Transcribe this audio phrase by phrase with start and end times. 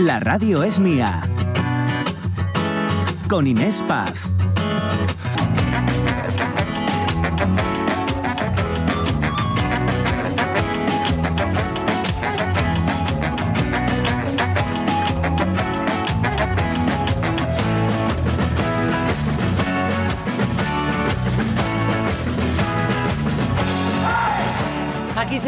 [0.00, 1.28] La radio es mía.
[3.28, 4.30] Con Inés Paz.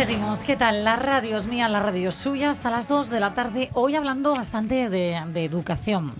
[0.07, 0.43] Seguimos.
[0.43, 0.83] ¿Qué tal?
[0.83, 3.71] La radio es mía, la radio es suya, hasta las 2 de la tarde.
[3.73, 6.13] Hoy hablando bastante de, de educación.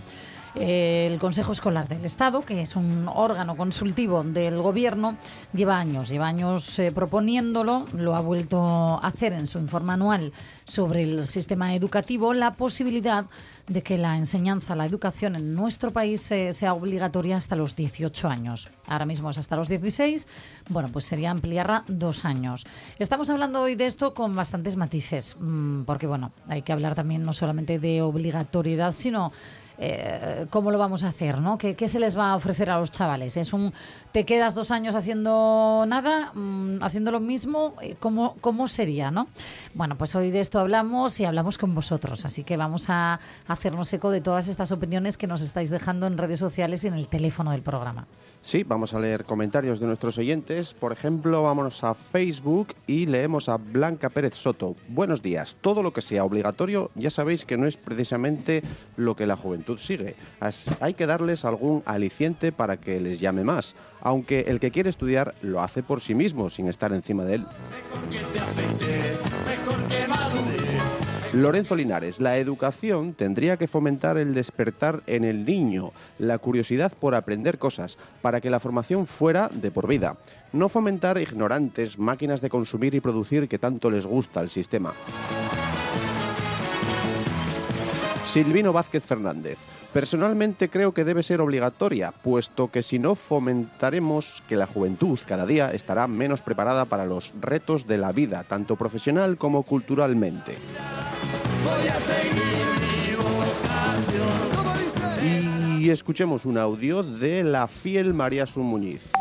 [0.55, 5.17] El Consejo Escolar del Estado, que es un órgano consultivo del Gobierno,
[5.51, 10.31] lleva años, lleva años eh, proponiéndolo, lo ha vuelto a hacer en su informe anual
[10.65, 13.25] sobre el sistema educativo, la posibilidad
[13.67, 18.27] de que la enseñanza, la educación en nuestro país eh, sea obligatoria hasta los 18
[18.27, 18.69] años.
[18.85, 20.27] Ahora mismo es hasta los 16,
[20.69, 22.65] bueno, pues sería ampliarla dos años.
[22.99, 27.25] Estamos hablando hoy de esto con bastantes matices, mm, porque bueno, hay que hablar también
[27.25, 29.31] no solamente de obligatoriedad, sino
[29.77, 31.57] eh, cómo lo vamos a hacer, ¿no?
[31.57, 33.37] ¿Qué, ¿Qué, se les va a ofrecer a los chavales?
[33.37, 33.73] ¿Es un
[34.11, 37.73] te quedas dos años haciendo nada, mmm, haciendo lo mismo?
[37.81, 39.27] Eh, ¿Cómo, ¿Cómo sería, no?
[39.73, 43.91] Bueno, pues hoy de esto hablamos y hablamos con vosotros, así que vamos a hacernos
[43.93, 47.07] eco de todas estas opiniones que nos estáis dejando en redes sociales y en el
[47.07, 48.07] teléfono del programa.
[48.45, 50.73] Sí, vamos a leer comentarios de nuestros oyentes.
[50.73, 54.75] Por ejemplo, vámonos a Facebook y leemos a Blanca Pérez Soto.
[54.89, 55.55] Buenos días.
[55.61, 58.61] Todo lo que sea obligatorio ya sabéis que no es precisamente
[58.97, 60.17] lo que la juventud sigue.
[60.81, 65.35] Hay que darles algún aliciente para que les llame más, aunque el que quiere estudiar
[65.41, 67.45] lo hace por sí mismo, sin estar encima de él.
[71.33, 77.15] Lorenzo Linares, la educación tendría que fomentar el despertar en el niño, la curiosidad por
[77.15, 80.15] aprender cosas, para que la formación fuera de por vida.
[80.51, 84.93] No fomentar ignorantes, máquinas de consumir y producir que tanto les gusta al sistema.
[88.25, 89.57] Silvino Vázquez Fernández.
[89.93, 95.45] Personalmente creo que debe ser obligatoria, puesto que si no fomentaremos que la juventud cada
[95.45, 100.57] día estará menos preparada para los retos de la vida, tanto profesional como culturalmente.
[101.63, 104.62] Voy a seguir mi vocación.
[105.89, 109.11] Escuchemos un audio de la fiel María Sun Muñiz.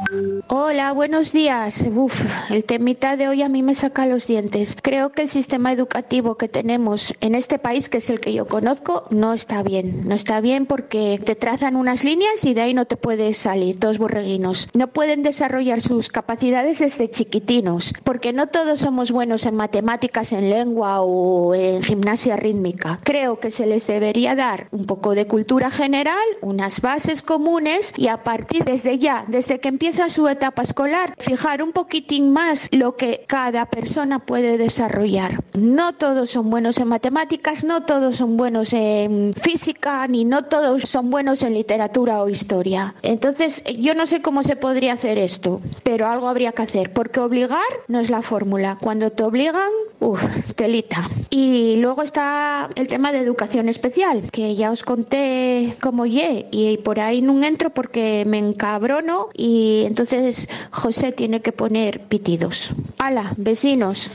[0.48, 1.86] Hola, buenos días.
[1.94, 4.76] Uf, el temita de hoy a mí me saca los dientes.
[4.80, 8.46] Creo que el sistema educativo que tenemos en este país, que es el que yo
[8.46, 10.08] conozco, no está bien.
[10.08, 13.78] No está bien porque te trazan unas líneas y de ahí no te puedes salir,
[13.78, 14.68] dos borreguinos.
[14.74, 20.50] No pueden desarrollar sus capacidades desde chiquitinos, porque no todos somos buenos en matemáticas, en
[20.50, 23.00] lengua o en gimnasia rítmica.
[23.04, 26.18] Creo que se les debería dar un poco de cultura general,
[26.52, 31.62] unas bases comunes y a partir desde ya, desde que empieza su etapa escolar, fijar
[31.62, 35.42] un poquitín más lo que cada persona puede desarrollar.
[35.54, 40.82] No todos son buenos en matemáticas, no todos son buenos en física, ni no todos
[40.82, 42.94] son buenos en literatura o historia.
[43.02, 47.20] Entonces, yo no sé cómo se podría hacer esto, pero algo habría que hacer, porque
[47.20, 48.76] obligar no es la fórmula.
[48.80, 49.70] Cuando te obligan,
[50.00, 50.22] uff,
[50.54, 51.08] telita.
[51.30, 56.76] Y luego está el tema de educación especial, que ya os conté cómo ye y
[56.78, 62.70] por ahí no entro porque me encabrono y entonces José tiene que poner pitidos.
[62.98, 64.10] ¡Hala, vecinos!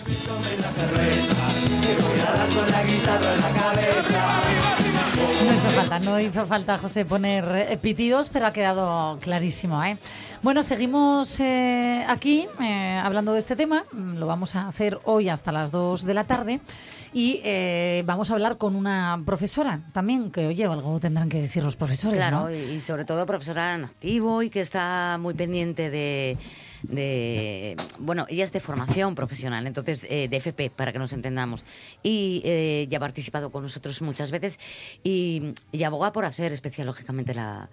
[5.44, 9.84] No hizo falta, no hizo falta, José, poner eh, pitidos, pero ha quedado clarísimo.
[9.84, 9.98] ¿eh?
[10.48, 13.84] Bueno, seguimos eh, aquí eh, hablando de este tema.
[13.92, 16.62] Lo vamos a hacer hoy hasta las 2 de la tarde.
[17.12, 21.66] Y eh, vamos a hablar con una profesora también, que oye, algo tendrán que decir
[21.66, 22.16] los profesores.
[22.16, 22.56] Claro, ¿no?
[22.56, 26.38] y sobre todo profesora en activo y que está muy pendiente de,
[26.84, 31.66] de bueno, ella es de formación profesional, entonces eh, de FP, para que nos entendamos.
[32.04, 34.62] Y eh, ya ha participado con nosotros muchas veces
[35.04, 37.70] y, y aboga por hacer especial, lógicamente, la,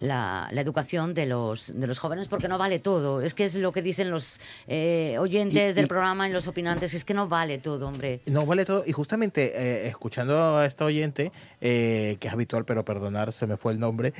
[0.00, 3.20] la, la, educación de los, de los jóvenes, porque no vale todo.
[3.20, 6.48] Es que es lo que dicen los eh, oyentes y, del y, programa y los
[6.48, 8.20] opinantes, es que no vale todo, hombre.
[8.26, 8.82] No vale todo.
[8.86, 13.56] Y justamente eh, escuchando a esta oyente, eh, que es habitual, pero perdonar, se me
[13.56, 14.12] fue el nombre.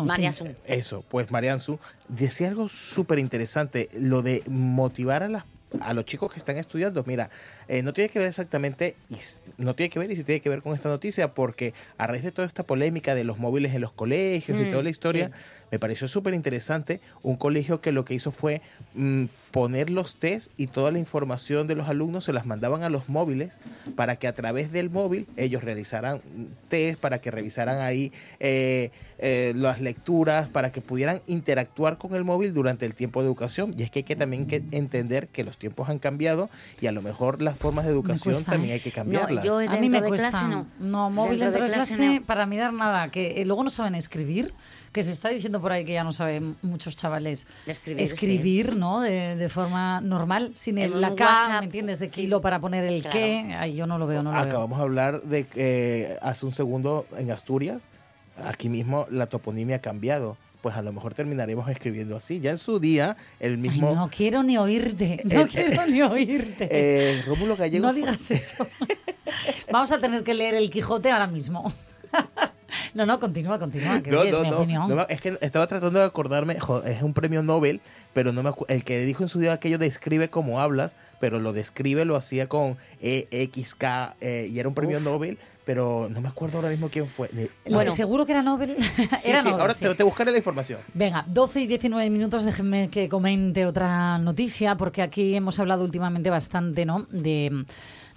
[0.00, 0.56] María Sun.
[0.66, 1.78] Eso, pues Marianzu
[2.08, 5.44] decía algo súper interesante, lo de motivar a las
[5.80, 7.30] a los chicos que están estudiando, mira,
[7.68, 9.16] eh, no tiene que ver exactamente, y
[9.58, 12.22] no tiene que ver y si tiene que ver con esta noticia, porque a raíz
[12.22, 15.26] de toda esta polémica de los móviles en los colegios mm, y toda la historia,
[15.26, 15.66] sí.
[15.72, 18.62] me pareció súper interesante un colegio que lo que hizo fue
[18.94, 22.88] mm, poner los test y toda la información de los alumnos se las mandaban a
[22.90, 23.58] los móviles
[23.96, 26.20] para que a través del móvil ellos realizaran
[26.68, 32.24] test, para que revisaran ahí eh, eh, las lecturas, para que pudieran interactuar con el
[32.24, 33.74] móvil durante el tiempo de educación.
[33.76, 36.92] Y es que hay que también que entender que los tiempos han cambiado y a
[36.92, 39.44] lo mejor las formas de educación también hay que cambiarlas.
[39.44, 40.28] yo A mí me de cuesta.
[40.28, 40.66] clase, no.
[40.78, 41.10] no.
[41.10, 42.26] móvil Dentro dentro, de de clase, clase no.
[42.26, 43.10] para mirar nada.
[43.10, 44.52] Que eh, luego no saben escribir.
[44.92, 49.02] Que se está diciendo por ahí que ya no saben muchos chavales Escribir, escribir, ¿no?
[49.02, 51.98] De, de forma normal, sin el, En la K, WhatsApp, ¿me entiendes?
[51.98, 52.22] De sí.
[52.22, 53.16] kilo para poner el Claro.
[53.18, 53.56] qué.
[53.58, 54.46] Ay, yo no lo veo, no lo veo.
[54.48, 57.84] Acabamos de hablar de que eh, hace un segundo en Asturias,
[58.44, 60.36] aquí mismo la toponimia ha cambiado.
[60.60, 62.40] Pues a lo mejor terminaremos escribiendo así.
[62.40, 66.02] Ya en su día, el Ay, mismo no quiero ni oírte, no Eh, quiero ni
[66.02, 66.68] oírte.
[66.70, 67.86] eh, Rómulo Gallego.
[67.86, 68.66] no fue- digas eso.
[69.70, 71.72] Vamos a tener que leer el Quijote ahora mismo.
[72.94, 74.88] no, no, continúa, continúa, que No, es no, mi no, opinión.
[74.88, 77.80] no es que estaba tratando de acordarme, jo, es un premio Nobel,
[78.12, 81.40] pero no me el que dijo en su día aquello de escribe como hablas, pero
[81.40, 85.04] lo describe lo hacía con E, X, K, eh, y era un premio Uf.
[85.04, 87.28] Nobel, pero no me acuerdo ahora mismo quién fue.
[87.68, 88.74] Bueno, seguro que era Nobel.
[89.20, 89.84] sí, era sí, Nobel, ahora sí.
[89.84, 90.80] Te, te buscaré la información.
[90.94, 96.30] Venga, 12 y 19 minutos, déjenme que comente otra noticia, porque aquí hemos hablado últimamente
[96.30, 97.06] bastante, ¿no?
[97.10, 97.66] De,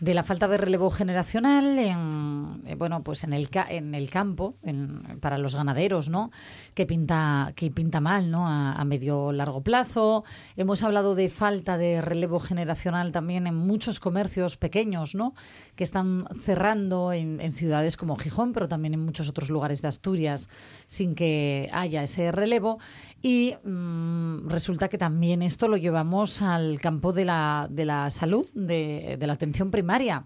[0.01, 4.55] de la falta de relevo generacional en, eh, bueno, pues en el, en el campo,
[4.63, 6.31] en- para los ganaderos, ¿no?
[6.73, 8.47] Que pinta, que pinta mal, ¿no?
[8.47, 10.23] A, a medio largo plazo.
[10.57, 15.35] Hemos hablado de falta de relevo generacional también en muchos comercios pequeños, ¿no?
[15.75, 20.49] Que están cerrando en ciudades como Gijón, pero también en muchos otros lugares de Asturias,
[20.87, 22.79] sin que haya ese relevo.
[23.21, 28.47] Y mm, resulta que también esto lo llevamos al campo de la, de la salud,
[28.53, 30.25] de, de la atención primaria.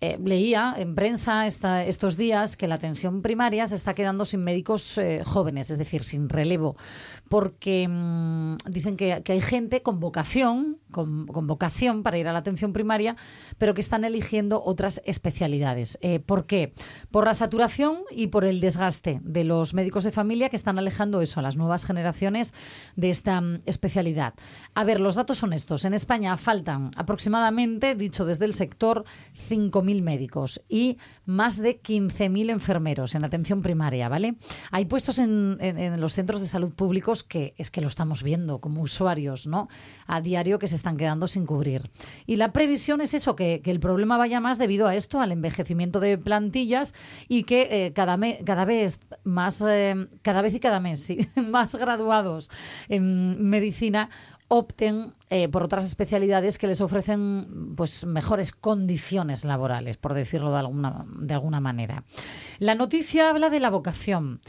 [0.00, 4.42] Eh, leía en prensa esta- estos días que la atención primaria se está quedando sin
[4.42, 6.76] médicos eh, jóvenes, es decir, sin relevo,
[7.32, 12.74] porque mm, dicen que, hay gente con vocación, con, vocación para ir a la atención
[12.74, 13.16] primaria,
[13.56, 15.96] pero que están eligiendo otras especialidades.
[16.02, 16.74] Eh, ¿Por qué?
[17.10, 21.22] Por la saturación y por el desgaste de los médicos de familia que están alejando
[21.22, 22.52] eso a las nuevas generaciones
[22.96, 24.34] de esta mm, especialidad.
[24.74, 25.86] A ver, los datos son estos.
[25.86, 29.06] En España faltan aproximadamente, dicho desde el sector,
[29.48, 34.34] 5.000 médicos y más de 15.000 enfermeros en atención primaria, ¿vale?
[34.70, 35.56] Hay puestos en
[35.98, 39.68] los centros de salud públicos que es que lo estamos viendo como usuarios, ¿no?
[40.06, 41.90] A diario que se están quedando sin cubrir.
[42.26, 45.32] Y la previsión es eso, que, que el problema vaya más debido a esto, al
[45.32, 46.94] envejecimiento de plantillas
[47.28, 51.28] y que eh, cada, me- cada vez más, eh, cada vez y cada mes, sí,
[51.36, 52.50] más graduados
[52.88, 54.10] en medicina
[54.48, 60.58] opten eh, por otras especialidades que les ofrecen pues mejores condiciones laborales, por decirlo de
[60.58, 62.04] alguna, de alguna manera.
[62.58, 64.42] La noticia habla de la vocación.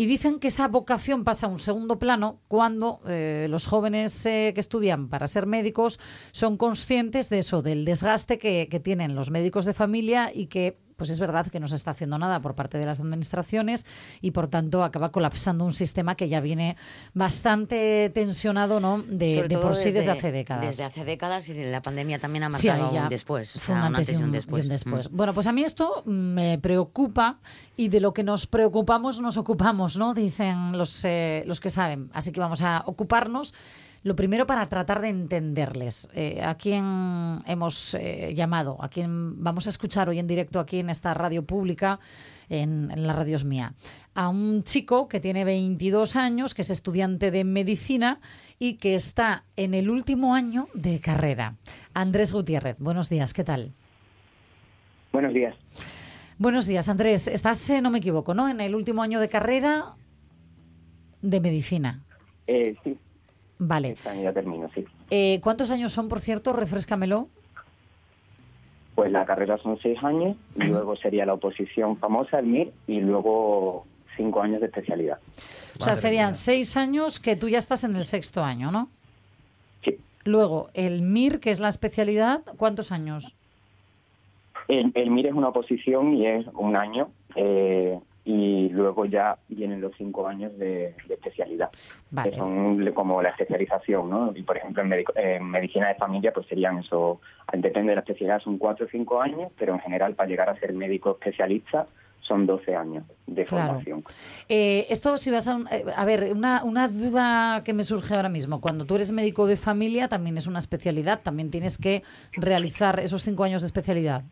[0.00, 4.52] Y dicen que esa vocación pasa a un segundo plano cuando eh, los jóvenes eh,
[4.54, 6.00] que estudian para ser médicos
[6.32, 10.78] son conscientes de eso, del desgaste que, que tienen los médicos de familia y que
[11.00, 13.86] pues es verdad que no se está haciendo nada por parte de las administraciones
[14.20, 16.76] y por tanto acaba colapsando un sistema que ya viene
[17.14, 19.02] bastante tensionado ¿no?
[19.08, 20.66] de, por sí desde, hace décadas.
[20.66, 23.56] Desde hace décadas y la pandemia también ha Sí, marcado ya un después.
[23.56, 24.68] O fue un antes y un, y un después.
[24.68, 25.10] después.
[25.10, 25.16] Mm.
[25.16, 27.38] Bueno, pues a mí esto me preocupa
[27.78, 30.12] y de lo que nos preocupamos nos ocupamos, ¿no?
[30.12, 32.10] Dicen los, eh, los que saben.
[32.12, 33.54] Así que vamos a ocuparnos.
[34.02, 36.08] Lo primero para tratar de entenderles.
[36.14, 38.78] Eh, ¿A quién hemos eh, llamado?
[38.80, 42.00] ¿A quién vamos a escuchar hoy en directo aquí en esta radio pública,
[42.48, 43.74] en, en la radios mía?
[44.14, 48.20] A un chico que tiene 22 años, que es estudiante de medicina
[48.58, 51.56] y que está en el último año de carrera.
[51.92, 53.74] Andrés Gutiérrez, buenos días, ¿qué tal?
[55.12, 55.54] Buenos días.
[56.38, 57.28] Buenos días, Andrés.
[57.28, 58.48] Estás, eh, no me equivoco, ¿no?
[58.48, 59.94] En el último año de carrera
[61.20, 62.02] de medicina.
[62.46, 62.96] Eh, sí,
[63.62, 63.90] Vale.
[63.90, 64.84] este año ya termino, sí.
[65.10, 66.54] Eh, ¿Cuántos años son, por cierto?
[66.54, 67.28] Refrescamelo.
[68.94, 73.00] Pues la carrera son seis años, y luego sería la oposición famosa, el MIR, y
[73.00, 73.86] luego
[74.16, 75.18] cinco años de especialidad.
[75.78, 76.34] O sea, Madre serían mía.
[76.34, 78.88] seis años que tú ya estás en el sexto año, ¿no?
[79.84, 79.98] Sí.
[80.24, 83.36] Luego, el MIR, que es la especialidad, ¿cuántos años?
[84.68, 89.80] El, el MIR es una oposición y es un año, eh, y luego ya vienen
[89.80, 91.70] los cinco años de, de especialidad,
[92.10, 92.30] Vale.
[92.30, 94.32] que son como la especialización, ¿no?
[94.36, 97.20] Y por ejemplo, en, medico- en medicina de familia, pues serían eso,
[97.52, 100.56] depende de la especialidad, son cuatro o cinco años, pero en general para llegar a
[100.60, 101.86] ser médico especialista
[102.20, 103.68] son 12 años de Claro.
[103.68, 104.04] formación.
[104.48, 105.56] Eh, esto, si vas a...
[105.56, 108.60] un- eh, a ver, una, una duda que me surge ahora mismo.
[108.60, 111.20] Cuando tú eres médico de familia, también es una especialidad.
[111.22, 114.22] También tienes que realizar esos cinco años de especialidad.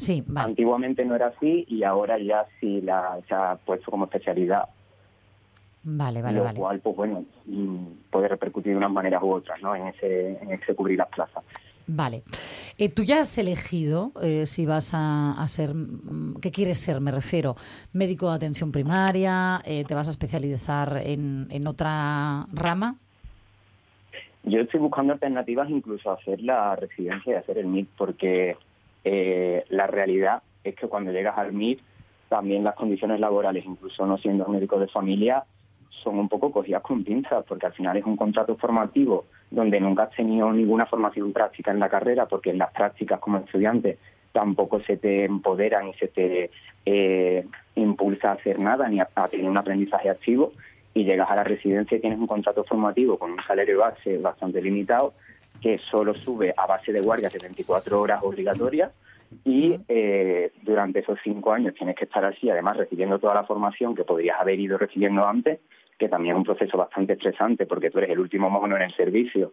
[0.00, 0.48] Sí, Sí, vale.
[0.48, 4.64] Antiguamente no era así y ahora ya sí la, se ha puesto como especialidad.
[5.82, 6.58] Vale, vale, lo vale.
[6.58, 9.74] cual, pues bueno, mm, puede repercutir de unas maneras u otras, ¿no?
[9.74, 11.42] En ese, en ese cubrir las plazas.
[11.86, 12.22] Vale.
[12.78, 17.00] Eh, Tú ya has elegido eh, si vas a, a ser, mm, ¿qué quieres ser?
[17.00, 17.56] Me refiero,
[17.92, 22.96] médico de atención primaria, eh, te vas a especializar en, en otra rama.
[24.44, 28.56] Yo estoy buscando alternativas incluso a hacer la residencia y hacer el MIT, porque
[29.04, 31.80] eh, la realidad es que cuando llegas al MIT,
[32.28, 35.44] también las condiciones laborales, incluso no siendo médico de familia,
[35.90, 40.04] son un poco cogidas con pinzas, porque al final es un contrato formativo donde nunca
[40.04, 43.98] has tenido ninguna formación práctica en la carrera, porque en las prácticas como estudiante
[44.32, 46.50] tampoco se te empoderan y se te
[46.86, 50.52] eh, impulsa a hacer nada ni a, a tener un aprendizaje activo
[50.94, 54.62] y llegas a la residencia y tienes un contrato formativo con un salario base bastante
[54.62, 55.14] limitado
[55.60, 58.92] que solo sube a base de guardias de 24 horas obligatorias
[59.44, 63.94] y eh, durante esos cinco años tienes que estar así, además recibiendo toda la formación
[63.94, 65.60] que podrías haber ido recibiendo antes,
[65.98, 68.94] que también es un proceso bastante estresante porque tú eres el último mono en el
[68.96, 69.52] servicio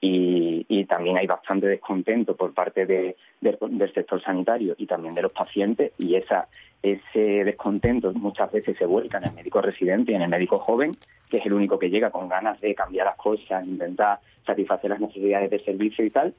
[0.00, 5.14] y, y también hay bastante descontento por parte de- del- del sector sanitario y también
[5.14, 6.48] de los pacientes y esa
[6.92, 10.92] ese descontento muchas veces se vuelca en el médico residente y en el médico joven,
[11.30, 15.00] que es el único que llega con ganas de cambiar las cosas, intentar satisfacer las
[15.00, 16.34] necesidades del servicio y tal,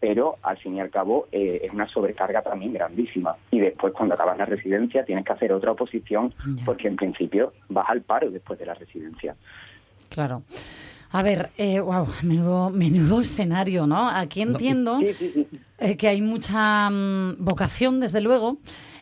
[0.00, 3.36] pero al fin y al cabo eh, es una sobrecarga también grandísima.
[3.50, 6.64] Y después cuando acabas la residencia tienes que hacer otra oposición Ya.
[6.64, 9.34] porque en principio vas al paro después de la residencia.
[10.08, 10.42] Claro.
[11.10, 14.08] A ver, eh, wow, menudo, menudo escenario, ¿no?
[14.08, 15.60] Aquí entiendo Sí, sí, sí.
[15.78, 18.58] eh, que hay mucha mm, vocación, desde luego,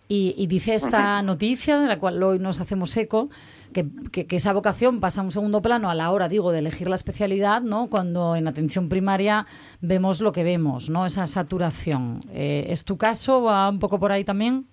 [0.09, 3.29] y, y dice esta noticia, de la cual hoy nos hacemos eco,
[3.73, 6.61] que, que- que esa vocación pasa a un segundo plano a la hora, digo, de
[6.61, 7.89] elegir la especialidad, ¿no?
[7.89, 9.47] Cuando en atención primaria
[9.81, 11.05] vemos lo que vemos, ¿no?
[11.07, 12.21] Esa saturación.
[12.33, 13.43] Eh, ¿Es tu caso?
[13.43, 14.67] ¿Va un poco por ahí también?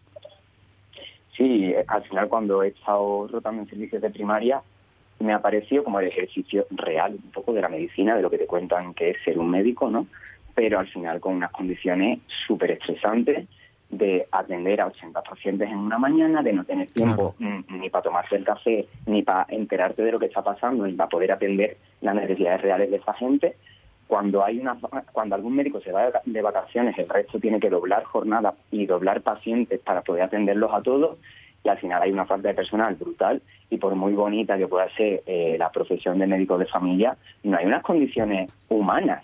[1.36, 4.62] Sí, al final cuando he estado rotando en servicios de primaria
[5.20, 8.38] me ha parecido como el ejercicio real un poco de la medicina, de lo que
[8.38, 10.06] te cuentan que es ser un médico, ¿no?
[10.54, 13.48] Pero al final con unas condiciones súper estresantes
[13.98, 18.04] de atender a 80 pacientes en una mañana, de no tener tiempo mm, ni para
[18.04, 21.78] tomarse el café, ni para enterarte de lo que está pasando, ni para poder atender
[22.02, 23.56] las necesidades reales de esa gente.
[24.08, 24.78] Cuando hay una,
[25.12, 28.86] cuando algún médico se va de- de vacaciones, el resto tiene que doblar jornada y
[28.86, 31.18] doblar pacientes para poder atenderlos a todos
[31.64, 34.90] y al final hay una falta de personal brutal y por muy bonita que pueda
[34.98, 39.24] ser eh, la profesión de médico de familia, no hay unas condiciones humanas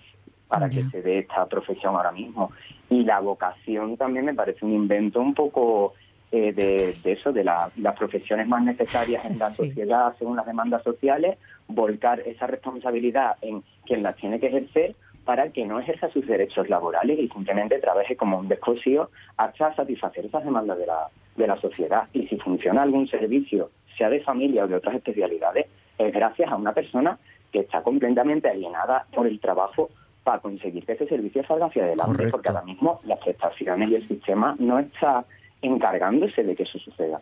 [0.50, 2.52] para que se dé esta profesión ahora mismo.
[2.90, 5.94] Y la vocación también me parece un invento un poco
[6.32, 9.66] eh, de, de eso, de la- las profesiones más necesarias en la Sí.
[9.68, 11.38] sociedad según las demandas sociales,
[11.68, 16.70] volcar esa responsabilidad en quien las tiene que ejercer para que no ejerza sus derechos
[16.70, 21.58] laborales y simplemente trabaje como un descosío hasta satisfacer esas demandas de la, de la
[21.62, 22.04] sociedad.
[22.14, 25.66] Y si funciona algún servicio, sea de familia o de otras especialidades,
[25.98, 27.18] es gracias a una persona
[27.52, 29.90] que está completamente alienada por el trabajo
[30.24, 32.32] para conseguir que ese servicio salga hacia adelante, Correcto.
[32.32, 35.26] porque ahora mismo las prestaciones y el sistema no está
[35.62, 37.20] encargándose de que eso suceda.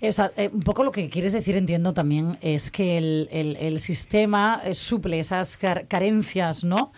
[0.00, 3.28] Eh, O sea, eh, un poco lo que quieres decir, entiendo también, es que el,
[3.32, 6.92] el- el sistema eh, suple esas car- carencias, ¿no?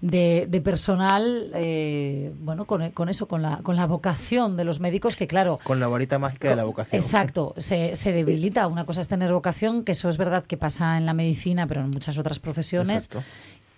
[0.00, 4.78] De, de personal, eh, bueno, con, con eso, con la, con la vocación de los
[4.78, 7.00] médicos, que claro, Con la varita mágica de la vocación.
[7.02, 8.68] Exacto, se, se debilita.
[8.68, 11.80] Una cosa es tener vocación, que eso es verdad que pasa en la medicina, pero
[11.80, 13.06] en muchas otras profesiones.
[13.06, 13.28] Exacto.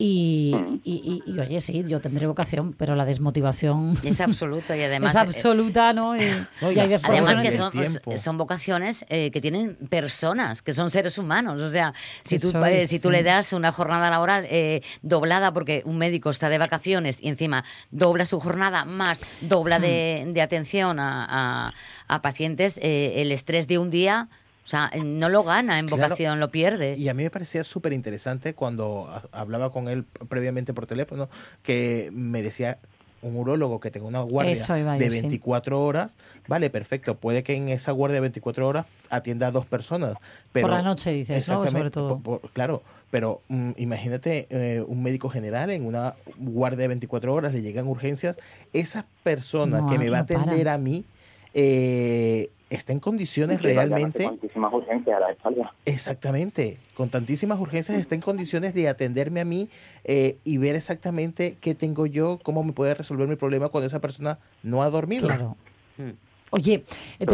[0.03, 4.83] Y, y- y- y, oye, sí, yo tendré vocación, pero la desmotivación Es absoluto y
[4.85, 5.11] además...
[5.11, 6.17] es eh, absoluta, ¿no?
[6.17, 6.21] Y,
[6.63, 10.73] No, y y hay las de Además que son, vocaciones eh, que tienen personas, que
[10.73, 11.61] son seres humanos.
[11.61, 11.93] O sea,
[12.25, 13.13] si tú, eh, si tú sí.
[13.17, 17.63] le das una jornada laboral eh, doblada porque un médico está de vacaciones y encima
[17.91, 20.33] dobla su jornada más dobla de, Hmm.
[20.33, 21.27] de atención a,
[21.69, 21.75] a-
[22.09, 24.29] a pacientes, eh, el estrés de un día...
[24.65, 26.03] O sea, no lo gana en Claro.
[26.05, 26.95] vocación, lo pierde.
[26.97, 31.29] Y a mí me parecía súper interesante cuando hablaba con él previamente por teléfono,
[31.63, 32.79] que me decía
[33.23, 35.21] un urólogo que tenga una guardia iba de yo, sí.
[35.23, 36.17] 24 horas,
[36.49, 40.15] vale, perfecto, puede que en esa guardia de 24 horas atienda a dos personas.
[40.53, 41.63] Pero, Por la noche, dices, ¿no?
[41.63, 42.19] Exactamente, Sobre todo.
[42.21, 47.35] por- por- claro, pero mm, imagínate eh, un médico general en una guardia de 24
[47.35, 48.39] horas, le llegan urgencias,
[48.73, 50.41] esa persona No, que me va a para.
[50.43, 51.05] atender a mí
[51.53, 54.25] eh, está en condiciones realmente...
[54.25, 55.75] Tantísimas urgencias a la espalda.
[55.85, 59.69] Exactamente, con tantísimas urgencias está en condiciones de atenderme a mí
[60.05, 64.01] eh, y ver exactamente qué tengo yo, cómo me puede resolver mi problema cuando esa
[64.01, 65.27] persona no ha dormido.
[65.27, 65.57] Claro.
[65.99, 66.11] Mm.
[66.53, 66.85] Oye,
[67.21, 67.27] eh,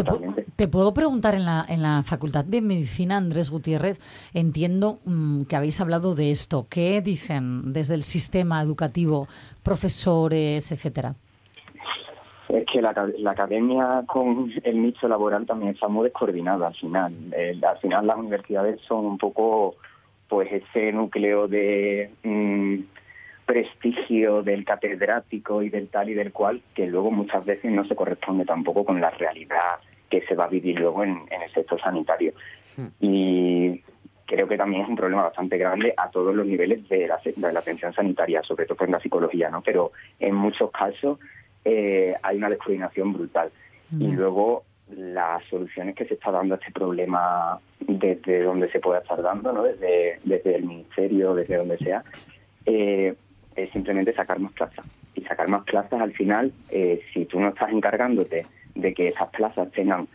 [0.55, 3.99] te puedo preguntar en la, en la Facultad de Medicina, Andrés Gutiérrez,
[4.33, 6.67] entiendo mm, que habéis hablado de esto.
[6.69, 9.27] ¿Qué dicen desde el sistema educativo,
[9.63, 11.15] profesores, etcétera?
[12.49, 17.13] Es que la, la academia con el nicho laboral también está muy descoordinada al final.
[17.35, 19.75] El- al final las universidades son un poco
[20.29, 22.79] pues ese núcleo de mm,
[23.45, 27.95] prestigio del catedrático y del tal y del cual que luego muchas veces no se
[27.95, 31.79] corresponde tampoco con la realidad que se va a vivir luego en, en el sector
[31.81, 32.33] sanitario.
[32.99, 33.81] Y
[34.25, 37.53] creo que también es un problema bastante grande a todos los niveles de la, de
[37.53, 39.61] la atención sanitaria, sobre todo en la psicología, ¿no?
[39.61, 41.17] Pero en muchos casos
[41.69, 43.51] eh, hay una descoordinación brutal.
[43.99, 44.63] Y luego
[44.95, 49.51] las soluciones que se está dando a este problema desde donde se pueda estar dando,
[49.51, 49.63] ¿no?
[49.63, 52.05] desde, desde el ministerio, desde donde sea,
[52.65, 53.13] eh,
[53.55, 54.85] es simplemente sacar más plazas.
[55.15, 58.45] Y sacar más plazas al final, eh, si tú no estás encargándote
[58.75, 60.07] de que esas plazas tengan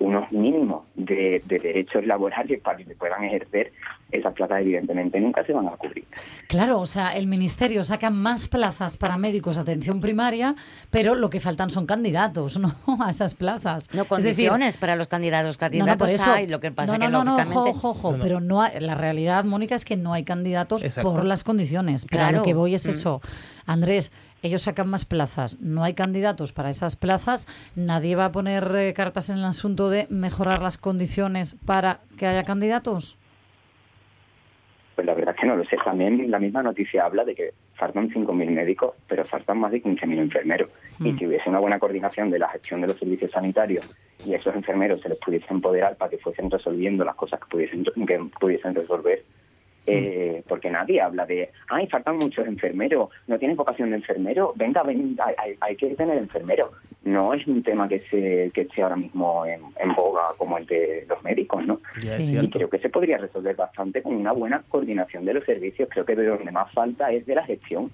[0.00, 3.72] unos mínimos de, de derechos laborales para que se puedan ejercer,
[4.10, 6.04] esas plazas evidentemente nunca se van a cubrir.
[6.48, 10.56] Claro, o sea, el ministerio saca más plazas para médicos de atención primaria,
[10.90, 12.74] pero lo que faltan son candidatos, ¿no?
[13.00, 13.88] A esas plazas.
[13.94, 15.58] No, Es decir, condiciones para los candidatos.
[15.60, 16.32] No, no, Candidatos por eso.
[16.32, 17.70] hay, lo que pasa no, que no, no, lógicamente...
[17.70, 18.22] ojo, ojo, No, no.
[18.24, 21.14] pero no hay- la realidad, Mónica, es que no hay candidatos Exacto.
[21.14, 22.06] por las condiciones.
[22.10, 22.38] Pero a Claro.
[22.38, 22.90] lo que voy es Mm.
[22.90, 23.20] eso.
[23.66, 24.10] Andrés,
[24.42, 28.92] ellos sacan más plazas, no hay candidatos para esas plazas, nadie va a poner eh,
[28.94, 33.16] cartas en el asunto de mejorar las condiciones para que haya candidatos.
[34.94, 35.76] Pues la verdad es que no lo sé.
[35.82, 40.18] También la misma noticia habla de que faltan 5.000 médicos, pero faltan más de 15.000
[40.18, 40.68] enfermeros.
[40.98, 41.18] Y Mm.
[41.18, 43.88] si hubiese una buena coordinación de la gestión de los servicios sanitarios
[44.26, 47.46] y a esos enfermeros se les pudiese empoderar para que fuesen resolviendo las cosas que
[47.46, 49.24] pudiesen, que pudiesen resolver,
[49.86, 54.82] eh, porque nadie habla de, ay, faltan muchos enfermeros, no tienes vocación de enfermero, venga,
[54.82, 56.70] ven, hay, hay- hay que tener enfermero.
[57.02, 60.66] No es un tema que, se, que esté ahora mismo en, en boga como el
[60.66, 61.80] de los médicos, ¿no?
[61.98, 62.36] Sí.
[62.38, 65.88] Y creo que se podría resolver bastante con una buena coordinación de los servicios.
[65.90, 67.90] Creo que de donde más falta es de la gestión.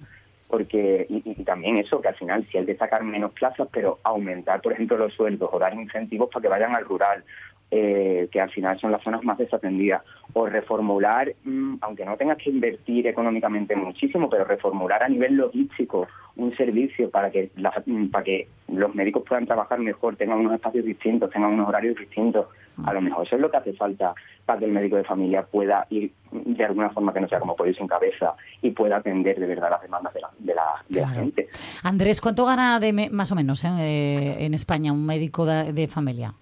[0.49, 3.99] Porque, y, y también eso, que al final si hay que sacar menos plazas, pero
[4.03, 7.21] aumentar, por ejemplo, los sueldos o dar incentivos para que vayan al rural,
[7.71, 10.01] eh, que al final son las zonas más desatendidas,
[10.33, 16.07] o reformular, mm, aunque no tengas que invertir económicamente muchísimo, pero reformular a nivel logístico
[16.35, 20.53] un servicio para que, la- mm, para que los médicos puedan trabajar mejor, tengan unos
[20.53, 22.45] espacios distintos, tengan unos horarios distintos.
[22.85, 24.13] A lo mejor eso es lo que hace falta
[24.45, 27.55] para que el médico de familia pueda ir de alguna forma que no sea como
[27.55, 31.01] pollo sin cabeza y pueda atender de verdad las demandas de la, de la, de
[31.01, 31.47] la gente.
[31.83, 36.33] Andrés, ¿cuánto gana de más o menos eh, en España un médico de, de familia?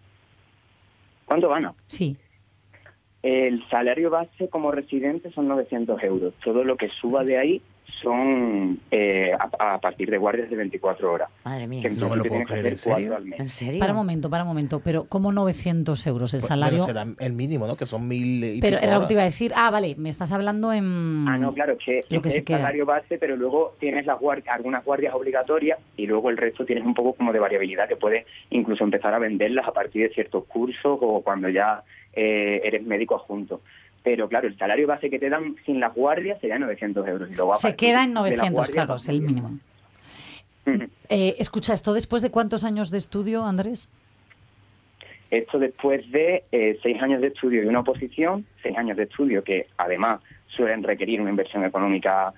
[1.26, 1.74] ¿Cuánto gana?
[1.88, 2.16] Sí.
[3.24, 6.34] El salario base como residente son 900 euros.
[6.44, 7.62] Todo lo que suba de ahí
[8.02, 11.30] son eh, a, a partir de guardias de 24 horas.
[11.44, 11.82] Madre mía.
[11.82, 12.96] Que en No me lo puedo creer, ¿en hacer serio?
[13.10, 13.40] cuatro al mes.
[13.40, 13.80] ¿En serio?
[13.80, 16.84] Para un momento, para un momento, pero como 900 euros el Pues, salario.
[16.86, 17.76] bueno, será el mínimo, ¿no?
[17.76, 19.52] Que son mil y pero pico era lo que te iba a decir.
[19.56, 21.26] Ah, vale, me estás hablando en.
[21.28, 22.58] Ah, no, claro, es que, Lo que es el queda.
[22.60, 26.86] salario base, pero luego tienes las guardias, algunas guardias obligatorias y luego el resto tienes
[26.86, 30.46] un poco como de variabilidad que puedes incluso empezar a venderlas a partir de ciertos
[30.46, 33.62] cursos o cuando ya eh, eres médico adjunto.
[34.06, 37.30] Pero claro, el salario base que te dan sin las guardias sería 900 euros.
[37.32, 39.60] Y luego Se queda en de las 900, guardias claro, es el mínimo.
[41.10, 43.88] Eh, escucha, ¿esto después de cuántos años de estudio, Andrés?
[45.30, 49.44] Esto después de eh, seis años de estudio y una oposición, seis años de estudio
[49.44, 52.34] que además suelen requerir una inversión económica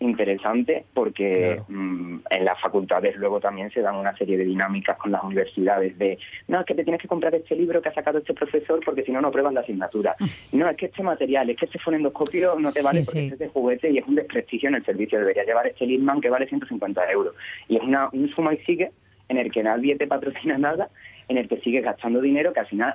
[0.00, 1.64] interesante porque Claro.
[1.68, 5.98] mm, en las facultades luego también se dan una serie de dinámicas con las universidades
[5.98, 8.80] de no, es que te tienes que comprar este libro que ha sacado este profesor
[8.84, 10.14] porque si no, no pruebas la asignatura.
[10.52, 13.10] No, es que este material, es que este fonendoscopio no te vale sí.
[13.12, 15.18] porque es de juguete y es un desprestigio en el servicio.
[15.18, 17.34] Debería llevar este Lindman que vale 150 euros.
[17.68, 18.90] Y es una, un suma y sigue
[19.28, 20.88] en el que nadie te patrocina nada,
[21.28, 22.94] en el que sigues gastando dinero que al final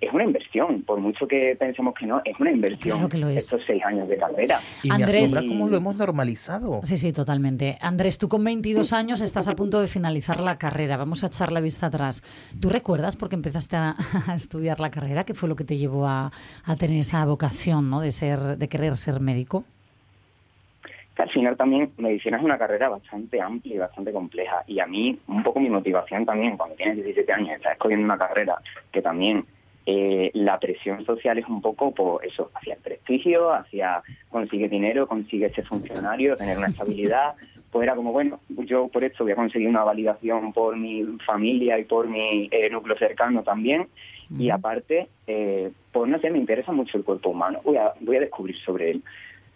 [0.00, 3.28] es una inversión, por mucho que pensemos que no, es una inversión Claro que lo
[3.28, 3.38] es.
[3.38, 4.58] estos seis años de carrera.
[4.82, 6.80] Y me Andrés- asombra cómo lo hemos normalizado.
[6.82, 7.78] Sí, sí, totalmente.
[7.80, 10.96] Andrés, tú con 22 años estás a punto de finalizar la carrera.
[10.96, 12.22] Vamos a echar la vista atrás.
[12.60, 15.24] ¿Tú recuerdas por qué empezaste a, a estudiar la carrera?
[15.24, 16.30] ¿Qué fue lo que te llevó a,
[16.64, 18.00] a tener esa vocación, ¿no?
[18.00, 19.64] De ser, de querer ser médico.
[21.14, 24.62] Que al final también medicina es una carrera bastante amplia y bastante compleja.
[24.66, 28.18] Y a mí, un poco mi motivación también, cuando tienes 17 años estás escogiendo una
[28.18, 28.58] carrera
[28.92, 29.46] que también
[29.88, 35.06] eh, la presión social es un poco por eso, hacia el prestigio, hacia consigue dinero,
[35.06, 37.34] consigue ser funcionario, tener una estabilidad.
[37.68, 41.78] Pues era como, bueno, yo por esto voy a conseguir una validación por mi familia
[41.78, 43.88] y por mi eh, núcleo cercano también.
[44.38, 47.60] Y aparte, eh, pues no sé, me interesa mucho el cuerpo humano.
[47.64, 49.02] Voy a, voy a descubrir sobre él.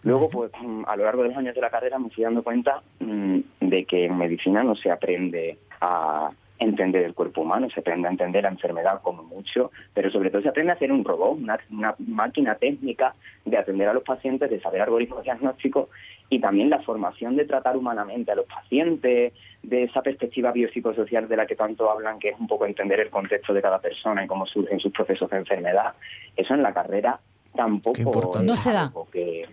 [0.03, 2.43] Luego, pues mm, a lo largo de los años de la carrera me fui dando
[2.43, 7.79] cuenta mm, de que en medicina no se aprende a entender el cuerpo humano, se
[7.79, 11.03] aprende a entender la enfermedad como mucho, pero sobre todo se aprende a hacer un
[11.03, 15.89] robot, una, una máquina técnica de atender a los pacientes, de saber algoritmos diagnósticos
[16.29, 21.35] y también la formación de tratar humanamente a los pacientes, de esa perspectiva biopsicosocial de
[21.35, 24.27] la que tanto hablan, que es un poco entender el contexto de cada persona y
[24.27, 25.93] cómo surgen sus procesos de enfermedad.
[26.37, 27.19] Eso en la carrera
[27.55, 28.91] tampoco no se da.
[29.11, 29.47] que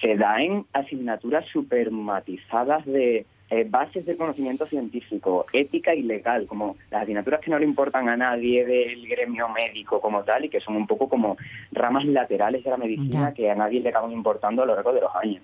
[0.00, 6.76] se da en asignaturas supermatizadas de eh, bases de conocimiento científico, ética y legal, como
[6.90, 10.60] las asignaturas que no le importan a nadie del gremio médico como tal y que
[10.60, 11.36] son un poco como
[11.72, 15.00] ramas laterales de la medicina que a nadie le acaban importando a lo largo de
[15.02, 15.42] los años.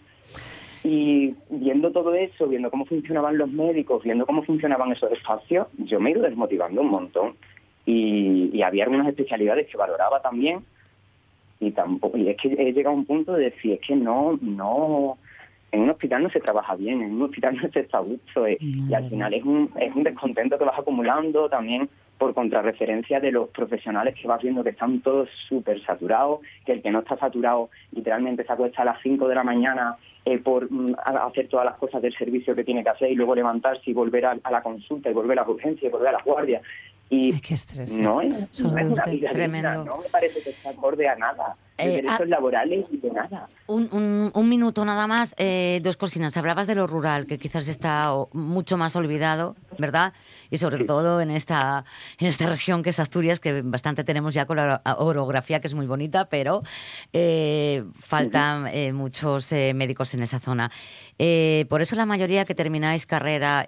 [0.82, 6.00] Y viendo todo eso, viendo cómo funcionaban los médicos, viendo cómo funcionaban esos espacios, yo
[6.00, 7.34] me he ido desmotivando un montón.
[7.84, 10.64] Y, y había algunas especialidades que valoraba también,
[11.60, 14.38] y tampoco y es que he llegado a un punto de decir es que no
[14.40, 15.18] no
[15.72, 18.46] en un hospital no se trabaja bien, en un hospital no se está a gusto
[18.46, 23.18] eh, y al final es un, es un descontento que vas acumulando también por contrarreferencia
[23.18, 26.98] de los profesionales que vas viendo que están todos súper saturados, que el que no
[26.98, 31.48] está saturado literalmente se acuesta a las 5 de la mañana eh, por mm, hacer
[31.48, 34.38] todas las cosas del servicio que tiene que hacer y luego levantarse y volver a,
[34.50, 36.61] la consulta y volver a la urgencia y volver a la guardia.
[37.09, 37.33] Y
[37.98, 39.85] no es, no una vida tremendo.
[39.85, 43.49] no me parece que se acorde a nada de eh, derechos laborales y de nada.
[43.66, 46.37] Un, un, minuto nada más, eh, dos cocinas.
[46.37, 50.12] Hablabas de lo rural, que quizás está mucho más olvidado, ¿verdad?
[50.51, 51.85] Y sobre todo en esta,
[52.19, 55.75] en esta región que es Asturias, que bastante tenemos ya con la orografía, que es
[55.75, 56.62] muy bonita, pero
[57.12, 60.71] eh, faltan muchos médicos en esa zona.
[61.69, 63.64] por eso la mayoría que termináis carrera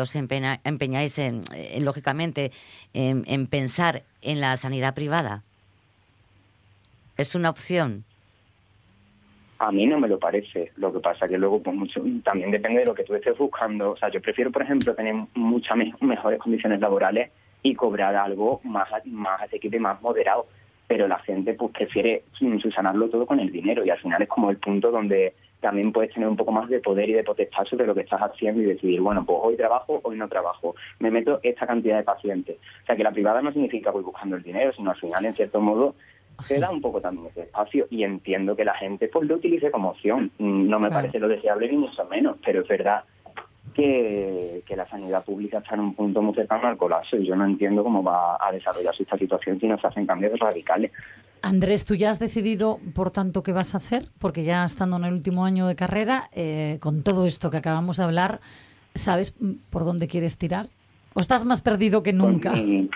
[0.00, 1.42] os empeñáis, en,
[1.80, 2.50] lógicamente,
[2.92, 5.44] en pensar en la sanidad privada.
[7.18, 8.04] ¿Es una opción?
[9.58, 10.70] A mí no me lo parece.
[10.76, 13.90] Lo que pasa que luego pues, mucho, también depende de lo que tú estés buscando.
[13.90, 17.32] O sea, yo prefiero, por ejemplo, tener muchas mejores condiciones laborales
[17.64, 20.46] y cobrar algo más, más asequible, más moderado.
[20.86, 22.22] Pero la gente pues prefiere
[22.62, 26.14] susanarlo todo con el dinero y al final es como el punto donde también puedes
[26.14, 28.66] tener un poco más de poder y de potestad sobre lo que estás haciendo y
[28.66, 32.58] decidir, bueno, pues hoy trabajo, hoy no trabajo, me meto esta cantidad de pacientes.
[32.84, 35.34] O sea, que la privada no significa voy buscando el dinero, sino al final, en
[35.34, 35.96] cierto modo,
[36.42, 39.70] se da un poco también ese espacio y entiendo que la gente pues lo utilice
[39.70, 40.30] como opción.
[40.38, 43.04] No me parece lo deseable ni mucho menos, pero es verdad
[43.74, 47.36] que, que, la sanidad pública está en un punto muy cercano al colapso y yo
[47.36, 50.90] no entiendo cómo va a desarrollarse esta situación si no se hacen cambios radicales.
[51.42, 55.04] Andrés, tú ya has decidido, por tanto, qué vas a hacer, porque ya estando en
[55.04, 58.40] el último año de carrera, eh, con todo esto que acabamos de hablar,
[58.94, 59.34] ¿sabes
[59.70, 60.68] por dónde quieres tirar?
[61.14, 62.50] ¿O estás más perdido que nunca?
[62.52, 62.88] Pues,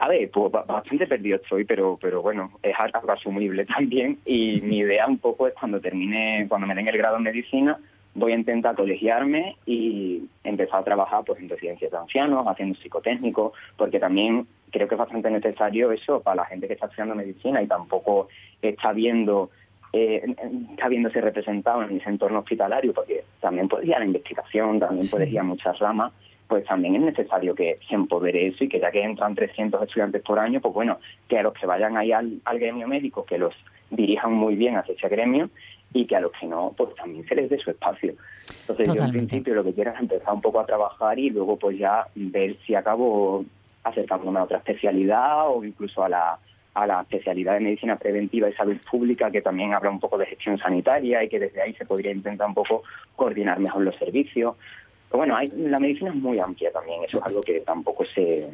[0.00, 4.18] a ver, pues bastante perdido estoy, pero pero bueno, es algo asumible también.
[4.24, 7.78] Y mi idea un poco es cuando termine, cuando me den el grado en medicina,
[8.14, 13.52] voy a intentar colegiarme y empezar a trabajar pues en residencias de ancianos, haciendo psicotécnico,
[13.76, 17.62] porque también creo que es bastante necesario eso para la gente que está estudiando medicina
[17.62, 18.28] y tampoco
[18.62, 19.50] está viendo
[19.92, 20.34] eh,
[20.70, 25.78] está viéndose representado en ese entorno hospitalario, porque también podría la investigación, también podría muchas
[25.78, 26.12] ramas
[26.50, 30.20] pues también es necesario que se empodere eso y que ya que entran 300 estudiantes
[30.20, 33.54] por año, pues bueno, que a los que vayan ahí al, gremio médico, que los
[33.88, 35.48] dirijan muy bien hacia ese gremio
[35.94, 38.14] y que a los que no, pues también se les dé su espacio.
[38.62, 41.56] Entonces yo en principio lo que quiero es empezar un poco a trabajar y luego
[41.56, 43.44] pues ya ver si acabo
[43.84, 46.36] acercándome a otra especialidad o incluso a la,
[46.74, 50.26] a la especialidad de medicina preventiva y salud pública, que también habla un poco de
[50.26, 52.82] gestión sanitaria y que desde ahí se podría intentar un poco
[53.14, 54.56] coordinar mejor los servicios
[55.18, 58.48] bueno, hay, la medicina es muy amplia también, eso es algo que tampoco se...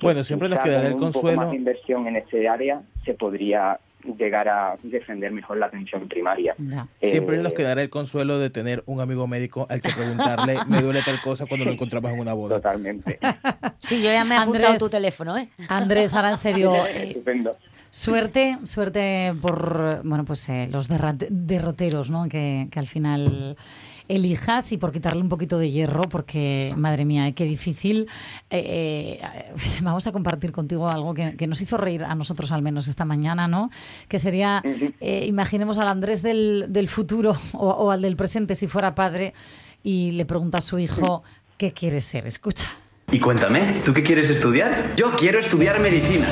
[0.00, 1.28] Bueno, siempre nos quedará el consuelo...
[1.28, 3.78] Un poco más de inversión en este área se podría
[4.18, 6.54] llegar a defender mejor la atención primaria.
[7.00, 10.82] Siempre nos eh, quedará el consuelo de tener un amigo médico al que preguntarle, me
[10.82, 12.56] duele tal cosa cuando lo encontramos en una boda.
[12.56, 13.18] Totalmente.
[13.82, 15.48] sí, yo ya me he apuntado tu teléfono, ¿eh?
[15.68, 16.74] Andrés, ahora en serio...
[16.86, 17.56] Estupendo.
[17.90, 22.28] Suerte, suerte por bueno pues eh, los derroteros, ¿no?
[22.28, 23.56] Que, que al final
[24.08, 28.08] elijas y por quitarle un poquito de hierro, porque, madre mía, qué difícil.
[28.50, 32.88] Eh, eh, vamos a compartir contigo algo que, nos hizo reír a nosotros al menos
[32.88, 33.70] esta mañana, ¿no?
[34.08, 34.62] Que sería,
[35.00, 39.34] eh, imaginemos al Andrés del, del futuro o, al del presente si fuera padre
[39.82, 41.22] y le pregunta a su hijo,
[41.58, 42.26] ¿qué quiere ser?
[42.26, 42.68] Escucha.
[43.12, 44.94] Y cuéntame, ¿tú qué quieres estudiar?
[44.96, 46.26] Yo quiero estudiar medicina.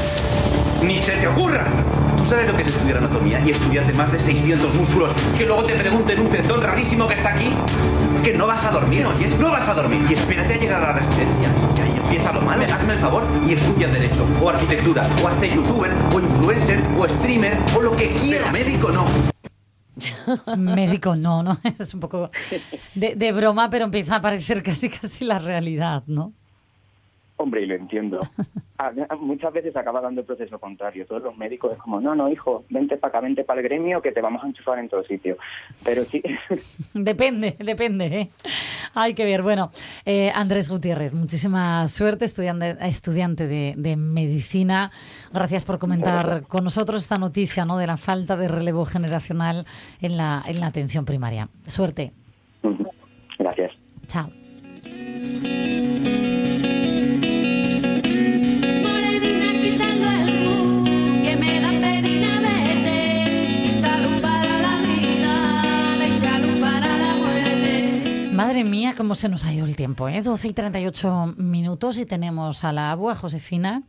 [0.82, 1.91] ¡Ni se te ocurra!
[2.32, 5.66] ¿Tú sabes lo que es estudiar anatomía y estudiarte más de 600 músculos que luego
[5.66, 7.50] te pregunten un tendón rarísimo que está aquí?
[8.24, 10.86] Que no vas a dormir, oyes, no vas a dormir y espérate a llegar a
[10.86, 11.50] la residencia.
[11.74, 15.54] Que ahí empieza lo malo, hazme el favor y estudia Derecho, o Arquitectura, o hazte
[15.54, 18.50] youtuber, o influencer, o streamer, o lo que quieras.
[18.50, 19.04] médico no.
[20.56, 21.60] médico no, ¿no?
[21.78, 22.30] Es un poco
[22.94, 26.32] de, de broma, pero empieza a parecer casi casi la realidad, ¿no?
[27.36, 28.20] Hombre, y lo entiendo.
[29.20, 31.06] Muchas veces acaba dando el proceso contrario.
[31.06, 34.02] Todos los médicos es como, no, no, hijo, vente para acá, vente para el gremio
[34.02, 35.36] que te vamos a enchufar en todo sitio.
[35.84, 36.22] Pero sí,
[36.94, 38.06] Depende, depende.
[38.06, 38.30] ¿eh?
[38.94, 39.42] Hay que ver.
[39.42, 39.70] Bueno,
[40.04, 44.90] eh, Andrés Gutiérrez, muchísima suerte, estudiante, estudiante de, de medicina.
[45.32, 47.78] Gracias por comentar con nosotros esta noticia ¿no?
[47.78, 49.64] de la falta de relevo generacional
[50.00, 51.48] en la, en la atención primaria.
[51.66, 52.12] Suerte.
[53.38, 53.72] gracias.
[54.06, 54.41] Chao.
[68.52, 70.20] Madre mía, cómo se nos ha ido el tiempo, ¿eh?
[70.20, 73.82] 12 y 38 minutos y tenemos a la abua Josefina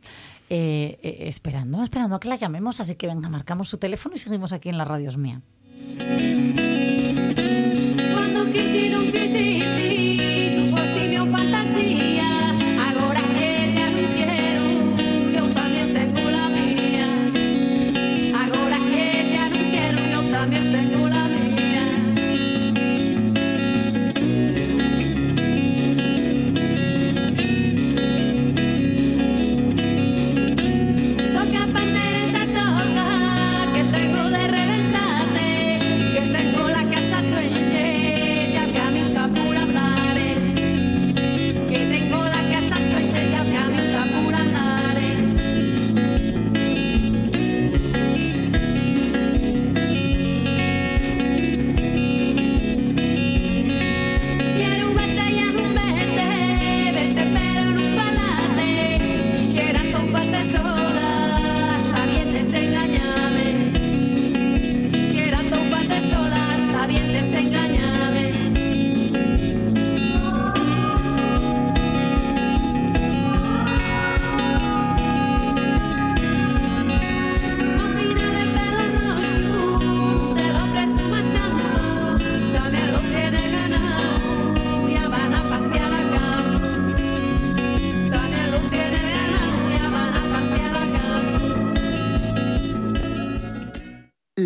[0.48, 4.18] eh, eh, esperando, esperando a que la llamemos, así que venga, marcamos su teléfono y
[4.18, 5.42] seguimos aquí en la radios mía.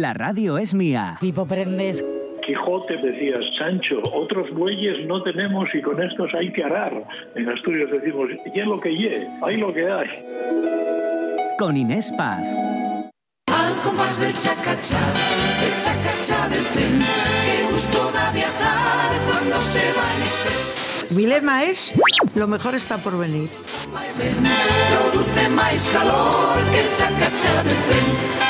[0.09, 1.19] La radio es mía.
[1.21, 2.03] Pipo Prendes.
[2.47, 7.07] Quijote decía, Sancho, otros bueyes no tenemos y con estos hay que arar.
[7.35, 10.09] En Asturias decimos, ye lo que ye, hay lo que hay.
[11.59, 12.43] Con Inés Paz.
[13.49, 14.97] Al compás del chacachá,
[15.61, 16.99] del chacachá del tren,
[17.45, 21.13] qué gusto da viajar cuando se va en express.
[21.15, 21.93] Mi lema es,
[22.35, 23.51] lo mejor está por venir.
[23.93, 28.48] Produce más calor que el chacachá del tren.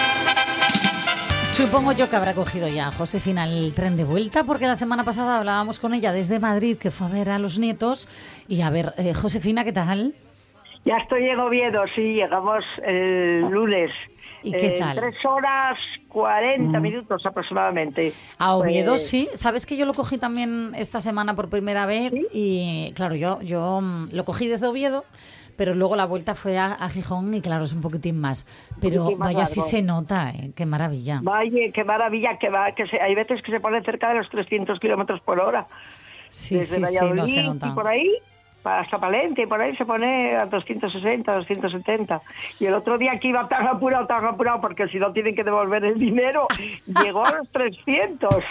[1.59, 5.39] Supongo yo que habrá cogido ya Josefina el tren de vuelta, porque la semana pasada
[5.39, 8.07] hablábamos con ella desde Madrid, que fue a ver a los nietos.
[8.47, 10.15] Y a ver, eh, Josefina, ¿qué tal?
[10.85, 13.91] Ya estoy en Oviedo, sí, llegamos el lunes.
[14.43, 14.97] ¿Y qué En tal?
[14.97, 18.13] Tres horas 40 minutos aproximadamente.
[18.39, 22.13] A Oviedo Pues, sí, sabes que yo lo cogí también esta semana por primera vez
[22.33, 25.05] y claro, yo, yo mm, lo cogí desde Oviedo,
[25.57, 28.47] pero luego la vuelta fue a, a Gijón y claro, es un poquitín más.
[28.81, 29.71] Pero poquitín más vaya, sí largo.
[29.71, 30.51] se nota, ¿eh?
[30.55, 31.21] qué maravilla.
[31.23, 34.29] Vaya, qué maravilla que va, que se- hay veces que se pone cerca de los
[34.31, 35.67] 300 kilómetros por hora.
[36.29, 37.75] Sí, Desde sí, sí, no Valladolid se y nota.
[37.75, 38.13] por ahí
[38.65, 42.21] hasta Palente, y por ahí se pone a 260, 270.
[42.61, 45.45] Y el otro día que iba tan apurado, tan apurado, porque si no tienen que
[45.45, 46.47] devolver el dinero,
[47.05, 48.45] llegó a los 300.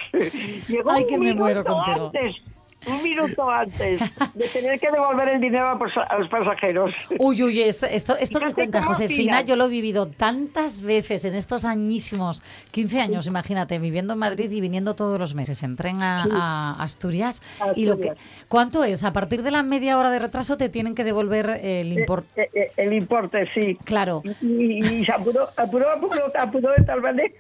[0.67, 2.05] Llegó Ay, un que me muero contigo.
[2.07, 2.41] antes,
[2.87, 3.99] un minuto antes
[4.33, 6.93] de tener que devolver el dinero a, los pasajeros.
[7.19, 11.25] Uy, uy, esto, esto, esto Y que cuenta Josefina, yo lo he vivido tantas veces
[11.25, 15.75] en estos añísimos, 15 años, imagínate, viviendo en Madrid y viniendo todos los meses en
[15.75, 16.29] tren a, Sí.
[16.33, 17.41] a Asturias.
[17.75, 18.13] Y lo que.
[18.47, 19.03] ¿Cuánto es?
[19.03, 22.43] A partir de la media hora de retraso te tienen que devolver el importe.
[22.43, 23.77] Eh, eh, el importe, sí.
[23.83, 24.23] Claro.
[24.41, 27.31] Y, y se apuró, apuró, apuró, apuró de tal manera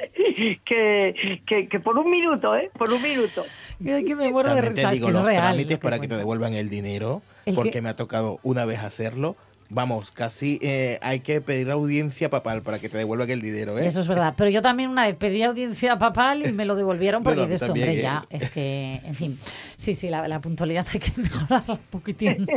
[0.64, 2.70] que, que, que por un minuto, ¿eh?
[2.76, 3.44] Por un minuto.
[3.84, 5.42] Ay, que me muero de También te risa, es digo, que es los real.
[5.42, 7.82] trámites lo que para que te devuelvan el dinero, ¿El porque qué?
[7.82, 9.36] me ha tocado una vez hacerlo.
[9.74, 13.86] Vamos, casi eh, hay que pedir audiencia papal para que te devuelvan el dinero, ¿eh?
[13.86, 14.34] Eso es verdad.
[14.36, 17.54] Pero yo también una vez pedí audiencia papal y me lo devolvieron No, porque no,
[17.54, 18.02] tú, también, hombre, ¿eh?
[18.02, 19.38] ya, es que, en fin.
[19.76, 22.46] Sí, sí, la, la puntualidad hay que mejorarla un poquitín.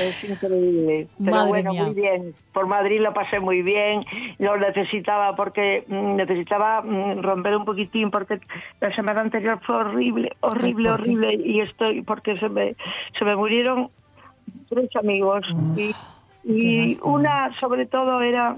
[0.00, 1.08] Es increíble.
[1.18, 1.84] Pero Madre bueno, mía.
[1.84, 2.34] muy bien.
[2.52, 4.04] Por Madrid lo pasé muy bien.
[4.38, 8.40] Lo necesitaba porque mm, necesitaba mm, romper un poquitín porque
[8.80, 11.34] la semana anterior fue horrible, horrible, horrible.
[11.34, 12.74] Y estoy porque se me,
[13.18, 13.88] se me murieron
[14.68, 15.46] tres amigos.
[16.44, 17.10] y lástima.
[17.12, 18.56] una, sobre todo, era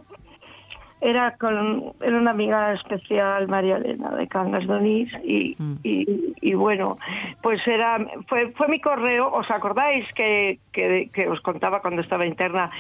[1.01, 6.55] era con era una amiga especial María Elena de Cangas de Onís y, y, y
[6.55, 6.97] bueno
[7.43, 9.33] pues era fue fue mi correo.
[9.33, 12.71] Os acordáis que, que, que os contaba cuando estaba interna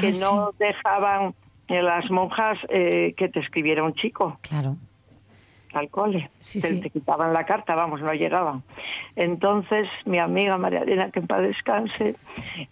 [0.00, 1.34] que no dejaban
[1.68, 4.76] las monjas eh, que te escribiera un chico Claro.
[5.74, 6.30] Al cole.
[6.40, 6.80] Sí, te, sí.
[6.80, 8.62] te quitaban la carta, vamos, no llegaban.
[9.14, 12.14] Entonces, mi amiga María Elena, que en paz descanse,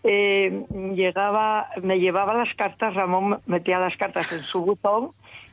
[0.02, 5.11] eh, llegaba, me llevaba las cartas, Ramón metía las cartas en su buzón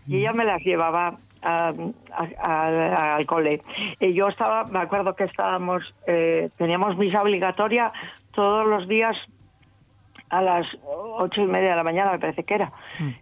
[0.07, 1.73] y ella me las llevaba a-
[2.13, 3.61] a- a- al cole.
[3.99, 7.91] Y yo estaba, me acuerdo que estábamos, eh, teníamos misa obligatoria
[8.33, 9.17] todos los días
[10.31, 12.71] a las ocho y media de la mañana, me parece que era.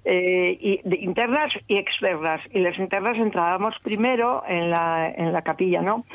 [0.06, 2.40] Eh, y de internas y externas.
[2.52, 6.06] Y las internas entrábamos primero en la, en la capilla, ¿no?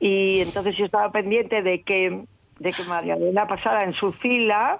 [0.00, 2.24] Y entonces yo estaba pendiente de que
[2.60, 4.78] de que María Elena pasara en su fila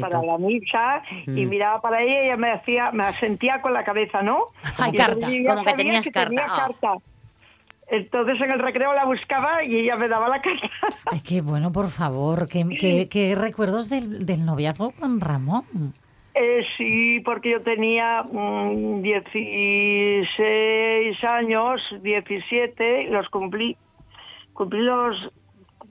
[0.00, 1.48] para la misa y Mm.
[1.48, 4.46] miraba para ella y ella me hacía me asentía con la cabeza, ¿no?
[4.76, 6.28] Ay, Y carta, como que tenías carta.
[6.28, 6.94] tenía carta.
[7.92, 10.70] Entonces en el recreo la buscaba y ella me daba la carta.
[11.04, 12.48] Ay, qué bueno, por favor.
[12.48, 15.64] ¿Qué, qué- qué recuerdos del, del noviazgo con Ramón?
[16.34, 23.76] Eh, sí, porque yo tenía mm, 16 años, 17, los cumplí,
[24.54, 25.30] cumplí los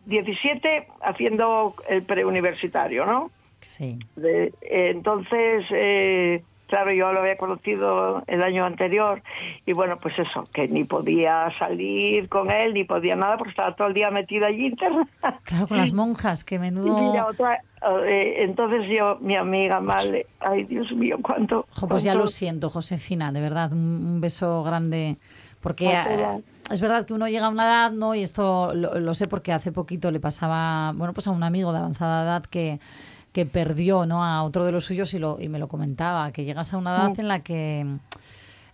[0.08, 3.30] 17 haciendo el preuniversitario, ¿no?
[3.60, 4.00] Sí.
[4.16, 9.22] De- eh, entonces, eh, claro, yo lo había conocido el año anterior
[9.66, 13.76] y bueno, pues eso, que ni podía salir con él, ni podía nada, porque estaba
[13.76, 15.08] todo el día metido allí interna.
[15.44, 16.98] Claro, con las monjas, que Y menudo...
[17.12, 17.60] mira, otra,
[18.08, 21.66] eh, entonces yo, mi amiga Male, ay Dios mío, cuánto...
[21.72, 25.18] Jo, pues ya cuánto- lo siento, Josefina, de verdad, un, un beso grande.
[25.60, 28.16] Porque eh, es verdad que uno llega a una edad, ¿no?
[28.16, 31.72] Y esto lo, lo sé porque hace poquito le pasaba, bueno, pues a un amigo
[31.72, 32.80] de avanzada edad que,
[33.32, 34.24] que perdió, ¿no?
[34.26, 36.96] A otro de los suyos y, lo, y me lo comentaba, que llegas a una
[36.96, 37.20] edad Mm.
[37.22, 37.86] en la que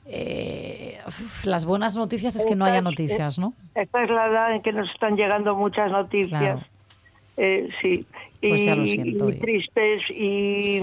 [0.09, 3.53] eh, uf, las buenas noticias es que no haya es- noticias, ¿no?
[3.75, 6.39] Esta es la edad en que nos están llegando muchas noticias.
[6.39, 6.61] Claro.
[7.37, 8.05] Eh, sí.
[8.41, 10.81] Pues ya lo siento, y- tristes y,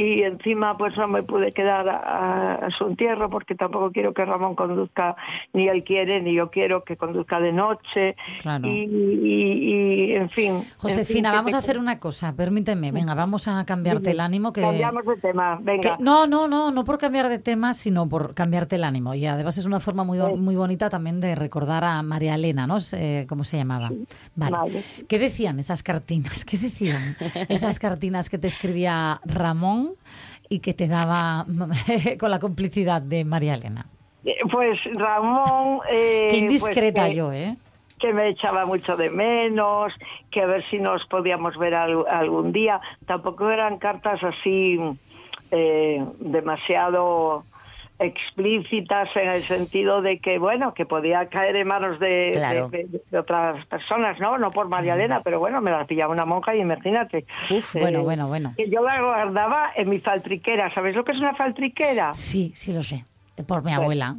[0.00, 4.24] y encima pues no me pude quedar a, a su entierro porque tampoco quiero que
[4.24, 5.16] Ramón conduzca,
[5.52, 8.14] ni él quiere, ni yo quiero que conduzca de noche.
[8.42, 8.68] Claro.
[8.68, 10.52] Y, y- y, en fin.
[10.54, 14.20] en fin, Josefina, vamos te- a hacer una cosa, permíteme, venga, vamos a cambiarte el
[14.20, 14.52] ánimo.
[14.52, 15.96] Que, Cambiamos de tema, venga.
[15.96, 19.14] que- no, no, no, no por cambiar de tema, sino por cambiarte el ánimo.
[19.14, 22.78] Y además es una forma muy, muy bonita también de recordar a María Elena, ¿no?
[22.92, 23.90] Eh, ¿Cómo se llamaba?
[24.36, 24.56] Vale.
[24.56, 24.82] Vale.
[25.08, 26.44] ¿Qué decían esas cartinas?
[26.44, 27.16] ¿Qué decían
[27.48, 29.87] esas cartinas que te escribía Ramón
[30.48, 31.44] y que te daba
[32.18, 33.86] con la complicidad de María Elena?
[34.24, 35.80] Eh, Pues Ramón...
[35.90, 37.56] eh, Qué pues, indiscreta yo, ¿eh?
[37.98, 39.92] que me echaba mucho de menos,
[40.30, 42.80] que a ver si nos podíamos ver al- algún día.
[43.06, 44.78] Tampoco eran cartas así
[45.50, 47.44] eh, demasiado
[47.98, 52.68] explícitas en el sentido de que, bueno, que podía caer en manos de, Claro.
[52.68, 54.38] de- de- de otras personas, ¿no?
[54.38, 57.24] No por María Elena, pero bueno, me las pillaba una monja y imagínate.
[57.50, 58.54] Uf, Eh, bueno, bueno, bueno.
[58.56, 60.72] Que yo la guardaba en mi faltriquera.
[60.74, 62.14] ¿Sabes lo que es una faltriquera?
[62.14, 63.04] Sí, sí lo sé.
[63.46, 64.16] Por mi Pues, abuela.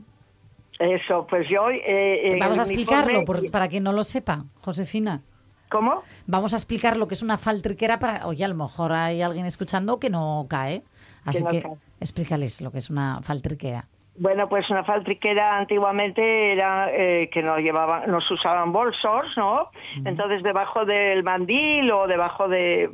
[0.80, 1.70] Eso, pues yo...
[1.72, 5.22] eh, Vamos a explicarlo por- para quien no lo sepa, Josefina.
[5.70, 6.02] ¿Cómo?
[6.26, 9.46] Vamos a explicar lo que es una faltriquera para, oye, a lo mejor hay alguien
[9.46, 10.82] escuchando que no cae.
[11.26, 11.64] Así no que.
[12.00, 13.86] Explícales lo que es una faltriquera.
[14.18, 19.70] Bueno, pues una faltriquera antiguamente era eh, que nos llevaban, nos usaban bolsos, ¿no?
[20.04, 22.90] Entonces debajo del mandil o debajo de,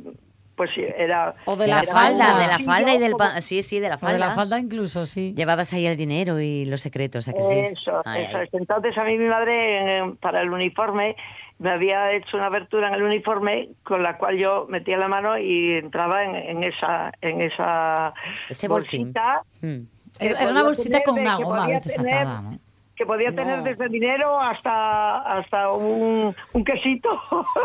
[0.54, 3.16] pues sí, era O de la, falda, de la falda y del...
[3.16, 4.18] pa- Sí, sí, de la O de falda.
[4.28, 5.34] la falda incluso, sí.
[5.36, 7.58] Llevabas ahí el dinero y los secretos, ¿a que sí?
[7.58, 8.48] Eso, Ay, eso ay.
[8.52, 11.16] Entonces a mí mi madre para el uniforme
[11.58, 15.38] me había hecho una abertura en el uniforme con la cual yo metía la mano
[15.38, 18.12] y entraba en, en esa en esa
[18.48, 19.80] Ese bolsita Mm.
[20.18, 22.58] que Era una bolsita tener con una que goma a podía veces tener- atada, ¿no?
[22.94, 23.64] que podía tener No.
[23.64, 27.10] desde dinero hasta hasta un, un quesito.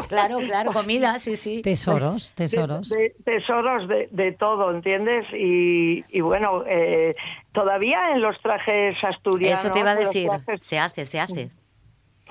[0.10, 1.62] Claro, claro, comida, sí, sí.
[1.62, 2.90] Tesoros, tesoros.
[2.90, 5.26] De, de- tesoros de, de todo, ¿entiendes?
[5.34, 7.16] Y, y bueno, eh,
[7.54, 9.60] todavía en los trajes asturianos.
[9.64, 10.28] Eso te iba a decir.
[10.30, 11.50] trajes- Se hace, se hace.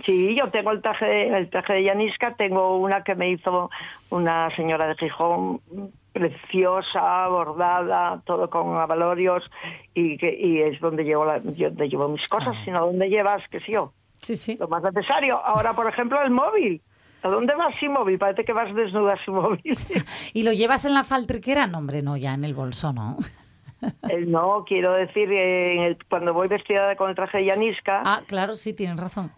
[0.04, 3.70] Sí, yo tengo el traje, el traje de Yanisca, tengo una que me hizo
[4.10, 5.60] una señora de Gijón
[6.12, 9.48] preciosa, bordada, todo con avalorios
[9.94, 12.62] y que y es donde llevo la, donde llevo mis cosas, Ah.
[12.64, 14.56] sino donde llevas, que sí yo, Sí, sí.
[14.58, 15.38] lo más necesario.
[15.44, 16.80] Ahora, por ejemplo, el móvil.
[17.22, 18.18] ¿A dónde vas sin móvil?
[18.18, 19.60] Parece que vas desnuda sin móvil.
[20.32, 21.66] ¿Y lo llevas en la faltriquera?
[21.66, 23.18] No, hombre, no, ya en el bolso, ¿no?
[24.08, 28.02] Eh, no, quiero decir, eh, en el- cuando voy vestida con el traje de Yanisca,
[28.04, 29.30] Ah, claro, sí, tienes razón.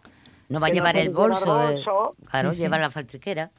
[0.53, 1.59] No va a llevar el bolso.
[1.69, 1.83] de-.
[2.31, 3.51] Claro, lleva la faltriquera.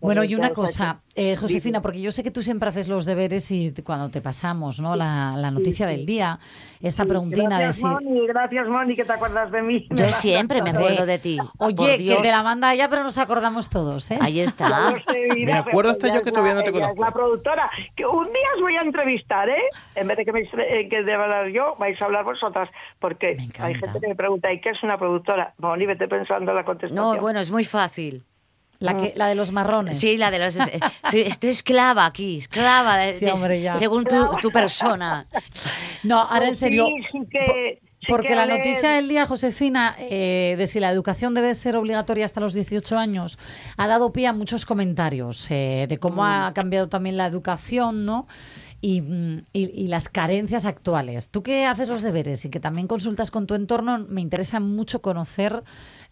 [0.00, 3.50] Bueno, y una cosa, eh, Josefina, porque yo sé que tú siempre haces los deberes
[3.50, 4.96] y cuando te pasamos ¿no?
[4.96, 6.38] la, la noticia del día,
[6.80, 7.84] esta preguntina de Gracias, si...
[7.84, 9.88] Moni, gracias, Moni, que te acuerdas de mí.
[9.90, 11.38] Yo siempre me acuerdo de ti.
[11.58, 14.18] Oye, que te la manda ella, pero nos acordamos todos, ¿eh?
[14.20, 14.90] Ahí está.
[14.90, 17.02] lo sé, mira, Me acuerdo hasta yo que todavía no te conozco.
[17.02, 17.70] La productora.
[17.96, 19.62] Que un día os voy a entrevistar, ¿eh?
[19.94, 22.68] En vez de que, me, eh, que deba hablar yo, vais a hablar vosotras.
[22.98, 25.54] Porque hay gente que me pregunta, ¿y qué es una productora?
[25.58, 27.14] Moni, vete pensando en la contestación.
[27.14, 28.24] No, bueno, es muy fácil.
[28.80, 29.98] La, que, la de los marrones.
[29.98, 30.54] Sí, la de los...
[30.56, 30.78] eh,
[31.10, 33.74] Soy, estoy esclava aquí, esclava, de- Sí, hombre, ya.
[33.74, 35.26] según tu, tu persona.
[36.04, 36.86] No, ahora en serio.
[37.30, 41.74] que- Porque que la noticia del día, Josefina, eh, de si la educación debe ser
[41.74, 43.36] obligatoria hasta los 18 años,
[43.76, 48.28] ha dado pie a muchos comentarios eh, de cómo ha cambiado también la educación, ¿no?
[48.80, 51.30] Y, mm, y- y las carencias actuales.
[51.30, 55.02] Tú que haces los deberes y que también consultas con tu entorno, me interesa mucho
[55.02, 55.64] conocer,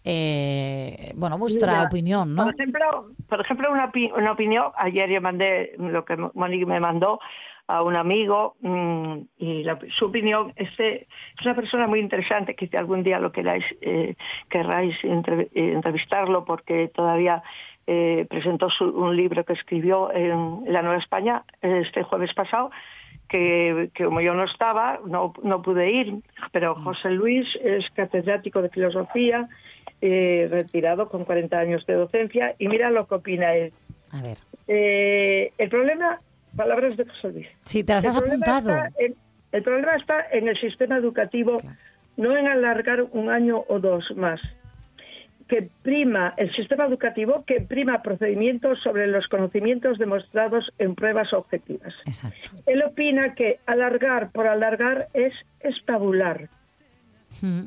[0.09, 2.45] eh, bueno, vuestra Mira, opinión, ¿no?
[2.45, 6.79] Por ejemplo, por ejemplo una, opi- una opinión, ayer yo mandé lo que Moni me
[6.81, 7.19] mandó
[7.67, 12.69] a un amigo mm, y la- su opinión este, es una persona muy interesante que
[12.69, 14.15] si algún día lo queráis, eh,
[14.49, 17.43] querráis entre- eh, entrevistarlo porque todavía
[17.89, 22.71] eh, presentó su- un libro que escribió en La Nueva España este jueves pasado
[23.29, 26.15] que, que como yo no estaba, no, no pude ir,
[26.53, 29.49] pero José Luis es catedrático de filosofía,
[30.01, 33.73] eh, retirado con 40 años de docencia, y mira lo que opina él.
[34.11, 34.39] A ver.
[34.69, 36.21] Eh, el problema,
[36.57, 37.49] palabras de José Luis.
[37.63, 38.77] Sí, te las El has apuntado.
[38.99, 39.15] en-
[39.53, 41.59] el problema está en el sistema educativo,
[42.17, 44.41] no en alargar un año o dos más.
[45.49, 51.95] Que prima el sistema educativo que prima procedimientos sobre los conocimientos demostrados en pruebas objetivas.
[52.67, 56.49] Él opina que alargar por alargar es estabular.
[57.43, 57.61] Mm.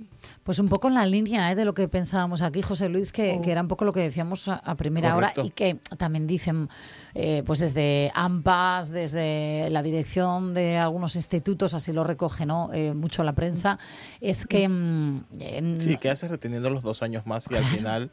[0.44, 1.56] Pues un poco en la línea ¿eh?
[1.56, 4.48] de lo que pensábamos aquí, José Luis, que, que era un poco lo que decíamos
[4.48, 5.42] a, a primera Correcto.
[5.42, 6.70] hora y que también dicen,
[7.14, 12.72] eh, pues desde AMPAS, desde la dirección de algunos institutos, así lo recoge ¿no?
[12.74, 13.78] Eh, mucho la prensa,
[14.22, 18.12] es que mm, en- Sí, ¿qué haces reteniendo los dos años más y al final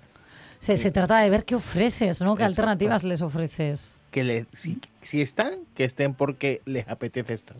[0.58, 2.36] se, se trata de ver qué ofreces, ¿no?
[2.36, 2.62] qué Exacto.
[2.62, 3.94] alternativas les ofreces.
[4.10, 7.56] que le, si, si están, que estén porque les apetece estar?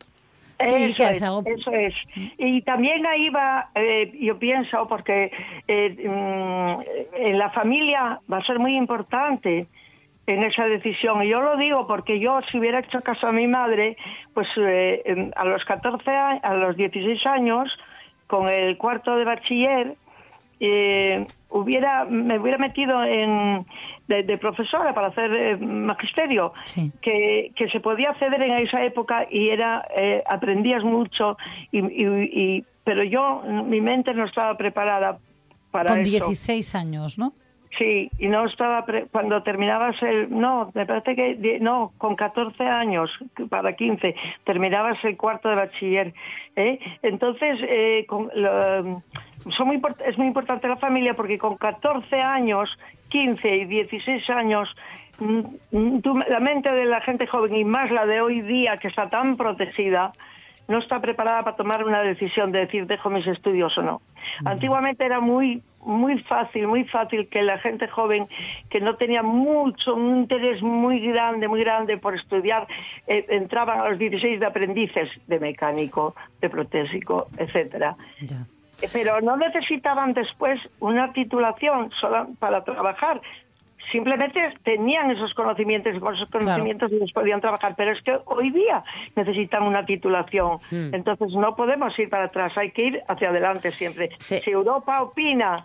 [0.58, 1.94] Sí, eso, es, es algo- eso es.
[2.38, 5.30] Y también ahí va, eh, yo pienso, porque
[5.68, 6.80] eh, mm,
[7.20, 9.66] en la familia va a ser muy importante
[10.26, 11.22] en esa decisión.
[11.22, 13.96] Y yo lo digo porque yo, si hubiera hecho caso a mi madre,
[14.34, 17.78] pues eh, em, a los 14, a, a los 16 años,
[18.26, 19.94] con el cuarto de bachiller,
[20.58, 23.64] eh, hubiera me hubiera metido en
[24.08, 26.52] de, de profesora para hacer eh, magisterio
[27.00, 31.36] que, que se podía acceder en esa época y era eh, aprendías mucho
[31.72, 35.18] y, y- y- pero yo mi mente no estaba preparada
[35.72, 36.10] para Con eso.
[36.28, 37.32] 16 años, ¿no?
[37.76, 42.62] Sí, y no estaba pre- cuando terminabas el no, me parece que no, con 14
[42.64, 43.10] años
[43.50, 46.14] para 15 terminabas el cuarto de bachiller,
[46.54, 46.78] ¿eh?
[47.02, 49.02] Entonces eh, con lo-
[49.50, 52.78] son muy import- es muy importante la familia porque con 14 años,
[53.08, 54.74] 15 y 16 años
[55.18, 55.40] mm,
[55.72, 59.08] mm, la mente de la gente joven y más la de hoy día que está
[59.08, 60.12] tan protegida
[60.68, 64.02] no está preparada para tomar una decisión de decir dejo mis estudios o no.
[64.44, 68.26] Antiguamente era muy muy fácil, muy fácil que la gente joven
[68.68, 72.66] que no tenía mucho, un interés muy grande, muy grande por estudiar,
[73.06, 77.94] eh, entraban a los 16 de aprendices de mecánico, de protésico, etcétera.
[78.92, 83.20] Pero no necesitaban después una titulación sola para trabajar.
[83.90, 87.74] Simplemente tenían esos conocimientos y con esos conocimientos ellos podían trabajar.
[87.76, 88.82] Pero es que hoy día
[89.14, 90.58] necesitan una titulación.
[90.70, 90.92] Hmm.
[90.92, 94.10] Entonces no podemos ir para atrás, hay que ir hacia adelante siempre.
[94.18, 95.64] Si Europa opina,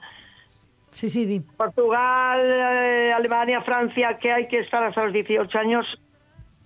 [0.91, 1.39] Sí, sí, di.
[1.39, 6.01] Portugal, eh, Alemania, Francia, que hay que estar hasta los 18 años,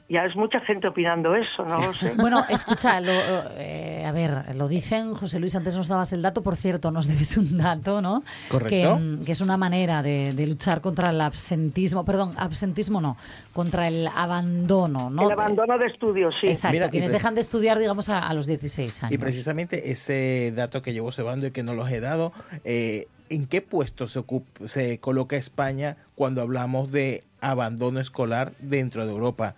[0.08, 2.14] ya es mucha gente opinando eso, no lo sé.
[2.18, 3.12] Bueno, escucha, lo,
[3.58, 7.08] eh, a ver, lo dicen, José Luis, antes nos dabas el dato, por cierto, nos
[7.08, 8.24] debes un dato, ¿no?
[8.49, 8.70] Correcto.
[8.70, 13.18] Que, mm, que es una manera de, de luchar contra el absentismo, perdón, absentismo no,
[13.53, 15.24] contra el abandono, ¿no?
[15.26, 16.47] El abandono de estudios, sí.
[16.47, 19.12] Exacto, Mira, quienes dejan de estudiar, digamos, a, a los 16 años.
[19.14, 22.32] Y precisamente ese dato que llevo cebando y que no los he dado,
[22.64, 29.06] eh, ¿en qué puesto se, ocup- se coloca España cuando hablamos de abandono escolar dentro
[29.06, 29.56] de Europa?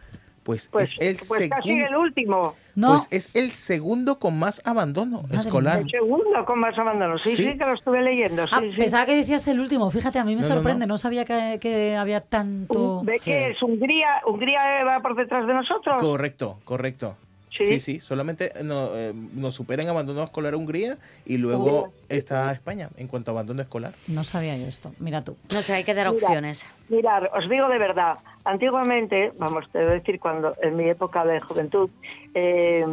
[0.47, 1.87] Pues, Pues, es el pues casi segundo.
[1.89, 2.55] el último.
[2.73, 5.79] Pues es el segundo con más abandono escolar.
[5.81, 7.17] El segundo con más abandono.
[7.17, 7.57] Sí, sí, Sí.
[7.57, 8.47] que lo estuve leyendo.
[8.47, 8.71] Sí, Ah, sí.
[8.77, 11.57] pensaba que decías el último, fíjate, a mí me No, no, sorprende, no, sabía que,
[11.59, 13.01] que había tanto...
[13.03, 14.21] ¿Ve que es Hungría?
[14.25, 16.01] ¿Hungría va por detrás de nosotros?
[16.01, 17.17] Correcto, correcto.
[17.65, 21.99] Sí, sí, solamente no, eh, nos supera en abandono escolar Hungría y luego Hungría.
[22.09, 23.93] está España en cuanto a abandono escolar.
[24.07, 24.93] No sabía yo esto.
[24.99, 25.35] Mira tú.
[25.53, 26.65] No sé, hay que dar Mira, opciones.
[26.89, 31.25] Mirad, os digo de verdad, antiguamente, vamos, te voy a decir cuando, en mi época
[31.25, 31.89] de juventud,
[32.33, 32.85] eh,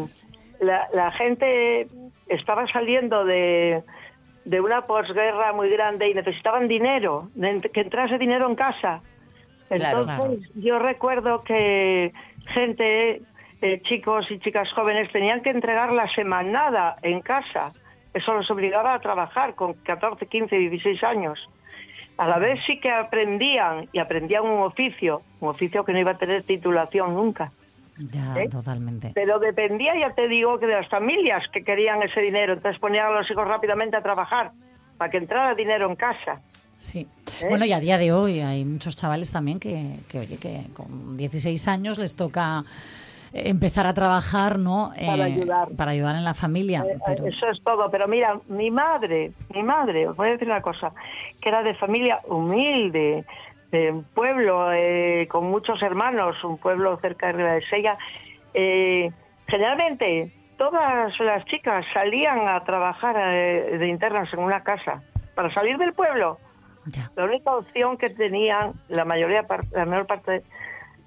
[0.60, 1.88] la, la gente
[2.28, 3.82] estaba saliendo de,
[4.44, 7.30] de una posguerra muy grande y necesitaban dinero,
[7.72, 9.00] que entrase dinero en casa.
[9.68, 10.02] Claro.
[10.02, 12.12] Entonces, yo recuerdo que
[12.46, 13.22] gente,
[13.60, 17.72] eh, chicos y chicas jóvenes, tenían que entregar la semanada en casa.
[18.12, 21.48] Eso los obligaba a trabajar con 14, 15, 16 años.
[22.16, 26.12] A la vez sí que aprendían y aprendían un oficio, un oficio que no iba
[26.12, 27.50] a tener titulación nunca.
[27.98, 28.48] Ya, ¿Eh?
[28.48, 29.12] totalmente.
[29.14, 32.52] Pero dependía, ya te digo, que de las familias que querían ese dinero.
[32.52, 34.52] Entonces ponían a los hijos rápidamente a trabajar
[34.96, 36.40] para que entrara dinero en casa.
[36.78, 37.08] Sí.
[37.40, 37.46] ¿Eh?
[37.48, 41.16] Bueno, y a día de hoy hay muchos chavales también que, que, oye, que con
[41.16, 42.64] 16 años les toca
[43.34, 44.90] empezar a trabajar, ¿no?
[44.94, 45.68] Para Eh, ayudar.
[45.76, 46.84] Para ayudar en la familia.
[46.88, 47.90] Eh, pero- Eso es todo.
[47.90, 50.92] Pero mira, mi madre, mi madre, os voy a decir una cosa,
[51.42, 53.24] que era de familia humilde,
[53.72, 57.98] de un pueblo eh, con muchos hermanos, un pueblo cerca de Sella.
[58.54, 59.10] Eh,
[59.48, 65.02] generalmente todas las chicas salían a trabajar eh, de internas en una casa
[65.34, 66.38] para salir del pueblo.
[67.16, 70.44] La única opción que tenían la mayoría, la mayor parte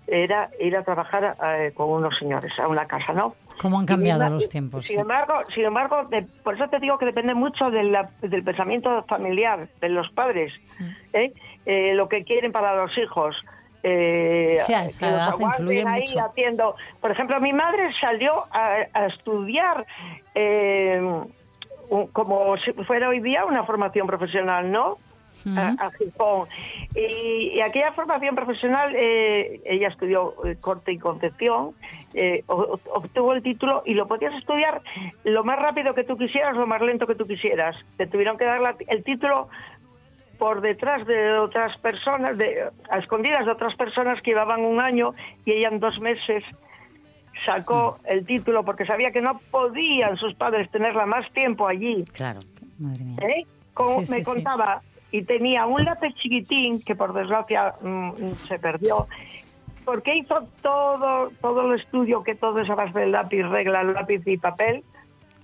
[0.08, 3.36] era ir a trabajar eh, con unos señores a una casa, ¿no?
[3.62, 4.86] ¿Cómo han cambiado los tiempos?
[4.86, 5.02] Sin sí.
[5.02, 9.04] embargo, sin embargo, de- por eso te digo que depende mucho de la- del pensamiento
[9.04, 10.86] familiar, de los padres, Mm.
[11.14, 11.34] ¿eh?
[11.66, 13.36] Eh, lo que quieren para los hijos.
[13.84, 16.20] Eh, Sí, a esa edad influye ahí mucho.
[16.26, 16.76] haciendo.
[17.02, 19.86] Por ejemplo, mi madre salió a, a estudiar
[20.36, 21.00] eh,
[21.90, 24.98] un- como si fuera hoy día una formación profesional, ¿no?
[25.56, 26.48] A, a Gijón.
[26.96, 31.72] Y, y aquella formación profesional, eh, ella estudió eh, corte y concepción,
[32.14, 34.82] eh, obtuvo el título y lo podías estudiar
[35.24, 37.76] lo más rápido que tú quisieras, lo más lento que tú quisieras.
[37.98, 39.50] Te tuvieron que dar la- el título
[40.40, 45.14] por detrás de otras personas, de, a escondidas de otras personas que llevaban un año
[45.46, 46.44] y ella en dos meses
[47.46, 52.04] sacó el título porque sabía que no podían sus padres tenerla más tiempo allí.
[52.14, 52.40] Claro.
[52.80, 53.18] Madre mía.
[53.22, 53.46] ¿eh?
[53.74, 54.32] Como Sí, me sí, sí.
[55.12, 58.12] Y tenía un lápiz chiquitín que por desgracia mm,
[58.48, 59.08] se perdió.
[59.86, 64.22] Porque hizo todo, todo el estudio que todo es a base del lápiz, regla, lápiz
[64.26, 64.84] y papel,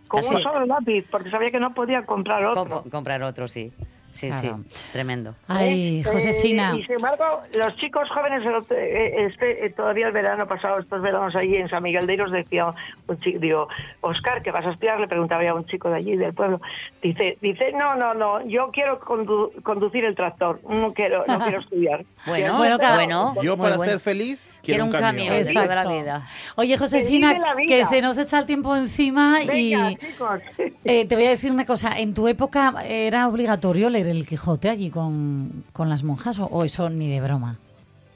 [0.09, 0.35] con Así.
[0.35, 2.81] un solo lápiz, porque sabía que no podía comprar otro.
[2.81, 3.71] Com- comprar otro, sí.
[4.13, 4.59] Sí, Claro.
[4.69, 4.75] sí.
[4.93, 5.33] Tremendo.
[5.47, 6.03] Ay, ¿eh?
[6.05, 6.73] Josefina.
[6.75, 10.79] Eh, y sin embargo, los chicos jóvenes, otro- eh, este, eh, todavía el verano pasado,
[10.79, 12.67] estos veranos allí en San Miguel de Iros, decía
[13.07, 13.67] un chico, digo,
[14.01, 14.99] Oscar, ¿qué vas a estudiar?
[14.99, 16.61] Le preguntaba a un chico de allí, del pueblo.
[17.01, 21.59] Dice, dice no, no, no, yo quiero condu- conducir el tractor, no quiero, no quiero
[21.61, 22.05] estudiar.
[22.27, 23.33] Bueno, Bueno, cada- bueno.
[23.41, 23.91] Yo Muy para bueno.
[23.93, 25.27] ser feliz Quiero quiero, un camión.
[25.27, 25.43] camión.
[25.43, 26.27] de toda la vida.
[26.55, 27.67] Oye, Josefina, vive la vida.
[27.67, 30.39] que se nos echa el tiempo encima y Venga, chicos.
[30.85, 31.97] eh, te voy a decir una cosa.
[31.99, 36.63] ¿En tu época era obligatorio leer el Quijote allí con, con las monjas o, o
[36.63, 37.57] eso ni de broma?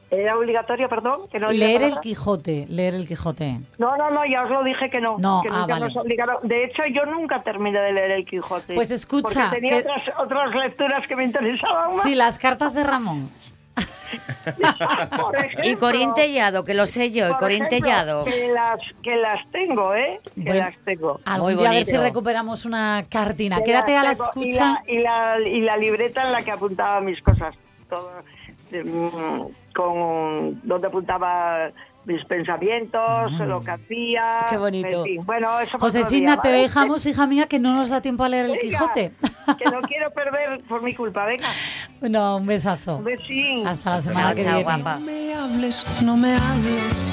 [0.10, 2.00] Era obligatorio, perdón, que no leer el.
[2.00, 3.60] Quijote, leer el Quijote.
[3.78, 5.18] No, no, no, ya os lo dije que no.
[5.18, 5.86] No, que ah, vale.
[5.86, 6.38] nos obligaron.
[6.48, 8.74] De hecho, yo nunca terminé de leer el Quijote.
[8.74, 12.04] Pues escucha, Porque tenía que- otras, otras lecturas que me interesaban más.
[12.04, 13.30] Sí, las cartas de Ramón.
[14.46, 18.26] Ejemplo, Y Corín Tellado, que lo sé yo, y por Corín ejemplo, Tellado.
[18.26, 20.20] Que las, que las tengo, ¿eh?
[20.36, 21.20] Que Bueno, las tengo.
[21.40, 23.58] Muy a ver si recuperamos una cartina.
[23.58, 24.84] Que Quédate a la escucha.
[24.88, 27.56] Y la, y, la, y la libreta en la que apuntaba mis cosas.
[27.90, 28.12] Todo,
[28.72, 29.42] mm,
[29.74, 31.72] con donde apuntaba
[32.08, 34.46] mis pensamientos, lo que hacía.
[34.50, 35.00] Qué bonito.
[35.00, 35.26] en fin.
[35.26, 36.62] Bueno, eso Josefina, día, te ¿vale?
[36.62, 39.12] dejamos, hija mía, que no nos da tiempo a leer el Quijote.
[39.58, 41.26] Que no quiero perder por mi culpa.
[41.26, 41.48] Venga,
[42.02, 42.98] No, un besazo.
[42.98, 43.68] un besín.
[43.68, 44.64] Hasta la semana Chao, que chao, viene.
[44.64, 45.00] guapa.
[45.00, 47.12] me hables, no me hables,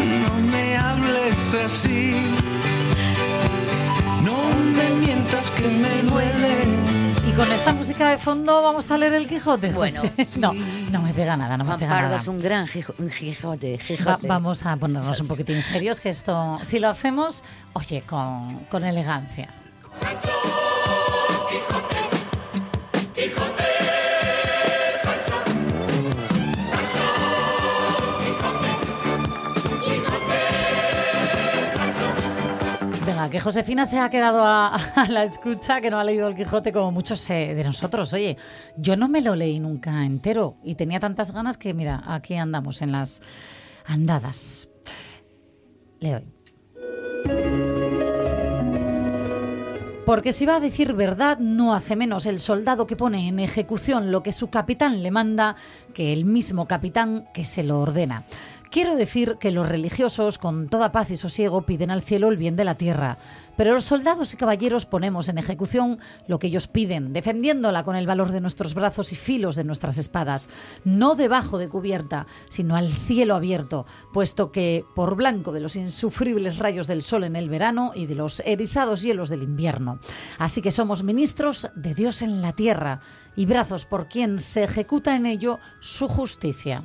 [0.00, 2.14] no me hables así,
[4.24, 4.36] no
[4.74, 6.77] me mientas que me duele.
[7.38, 9.70] Con esta música de fondo vamos a leer el Quijote.
[9.70, 10.26] Bueno, José.
[10.40, 12.16] no, no me pega nada, no me Juan pega Pardo nada.
[12.20, 13.72] es un gran Quijote.
[13.76, 14.26] Va- Quijote.
[14.26, 19.48] vamos a ponernos un poquitín serios, que esto, si lo hacemos, oye, con, con elegancia.
[33.30, 36.72] Que Josefina se ha quedado a, a la escucha, que no ha leído el Quijote
[36.72, 38.12] como muchos eh, de nosotros.
[38.14, 38.38] Oye,
[38.76, 42.80] yo no me lo leí nunca entero y tenía tantas ganas que, mira, aquí andamos
[42.80, 43.20] en las
[43.84, 44.68] andadas.
[46.00, 46.38] Le doy.
[50.08, 54.10] Porque si va a decir verdad, no hace menos el soldado que pone en ejecución
[54.10, 55.54] lo que su capitán le manda
[55.92, 58.24] que el mismo capitán que se lo ordena.
[58.70, 62.54] Quiero decir que los religiosos, con toda paz y sosiego, piden al cielo el bien
[62.54, 63.16] de la tierra.
[63.56, 68.06] Pero los soldados y caballeros ponemos en ejecución lo que ellos piden, defendiéndola con el
[68.06, 70.50] valor de nuestros brazos y filos de nuestras espadas,
[70.84, 76.58] no debajo de cubierta, sino al cielo abierto, puesto que por blanco de los insufribles
[76.58, 79.98] rayos del sol en el verano y de los erizados hielos del invierno.
[80.38, 83.00] Así que somos ministros de Dios en la tierra
[83.34, 86.84] y brazos por quien se ejecuta en ello su justicia.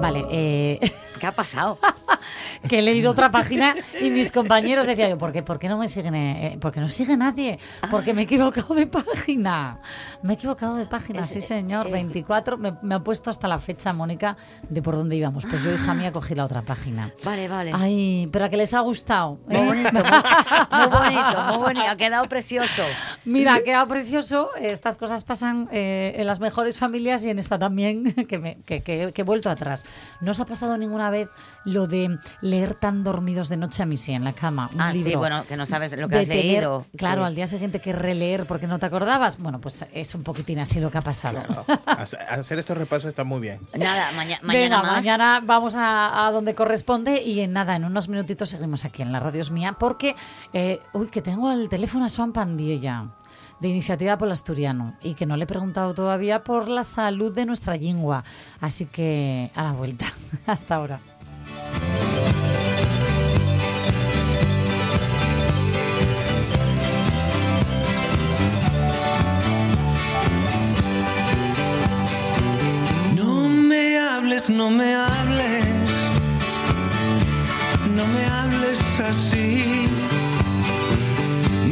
[0.00, 0.92] Vale, eh...
[1.18, 1.78] ¿Qué ha pasado?
[2.68, 5.78] que he leído otra página y mis compañeros decían, yo, ¿por qué, por qué no
[5.78, 6.14] me siguen?
[6.14, 7.58] eh, porque no sigue nadie,
[7.90, 9.80] porque me he equivocado de página.
[10.22, 13.92] Me he equivocado de página, sí señor, 24, me, me ha puesto hasta la fecha,
[13.92, 14.36] Mónica,
[14.68, 15.44] de por dónde íbamos.
[15.44, 17.12] Pues yo, hija mía, cogí la otra página.
[17.24, 17.72] Vale, vale.
[17.74, 19.38] Ay, pero a que les ha gustado.
[19.46, 19.66] Muy ¿eh?
[19.66, 20.02] bonito, muy,
[20.80, 21.86] muy bonito, muy bonito.
[21.88, 22.82] Ha quedado precioso.
[23.24, 24.50] Mira, ha quedado precioso.
[24.60, 28.82] Estas cosas pasan eh, en las mejores familias y en esta también, que, me- que-
[28.82, 29.84] que- que he vuelto atrás.
[30.20, 31.28] ¿No os ha pasado ninguna vez
[31.64, 34.70] lo de leer tan dormidos de noche a mí sí en la cama?
[34.74, 36.86] Un Ah, sí, bueno, que no sabes lo que has tener, leído.
[36.96, 37.26] Claro, Sí.
[37.26, 39.38] al día siguiente que releer porque no te acordabas.
[39.38, 41.42] Bueno, pues es un poquitín así lo que ha pasado.
[41.86, 43.60] Hace- Hacer estos repasos está muy bien.
[43.78, 44.92] Nada, maña- mañana Venga, más.
[44.92, 49.12] mañana vamos a, a donde corresponde y en nada, en unos minutitos seguimos aquí en
[49.12, 50.14] la radio es mía porque,
[50.52, 53.06] eh, uy, que tengo el teléfono a Joan Pandiella
[53.60, 57.34] de Iniciativa por el Asturiano y que no le he preguntado todavía por la salud
[57.34, 58.24] de nuestra lengua.
[58.60, 60.06] Así que a la vuelta.
[60.46, 61.00] Hasta ahora.
[73.14, 75.64] No me hables, no me hables,
[77.94, 80.03] no me hables así.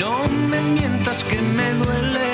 [0.04, 2.30] No me mientas que me duele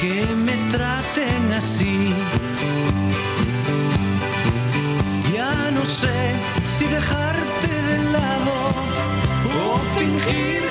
[0.00, 2.14] que me traten así.
[5.34, 6.18] Ya no sé
[6.74, 8.54] si dejarte de lado
[9.60, 10.62] o fingir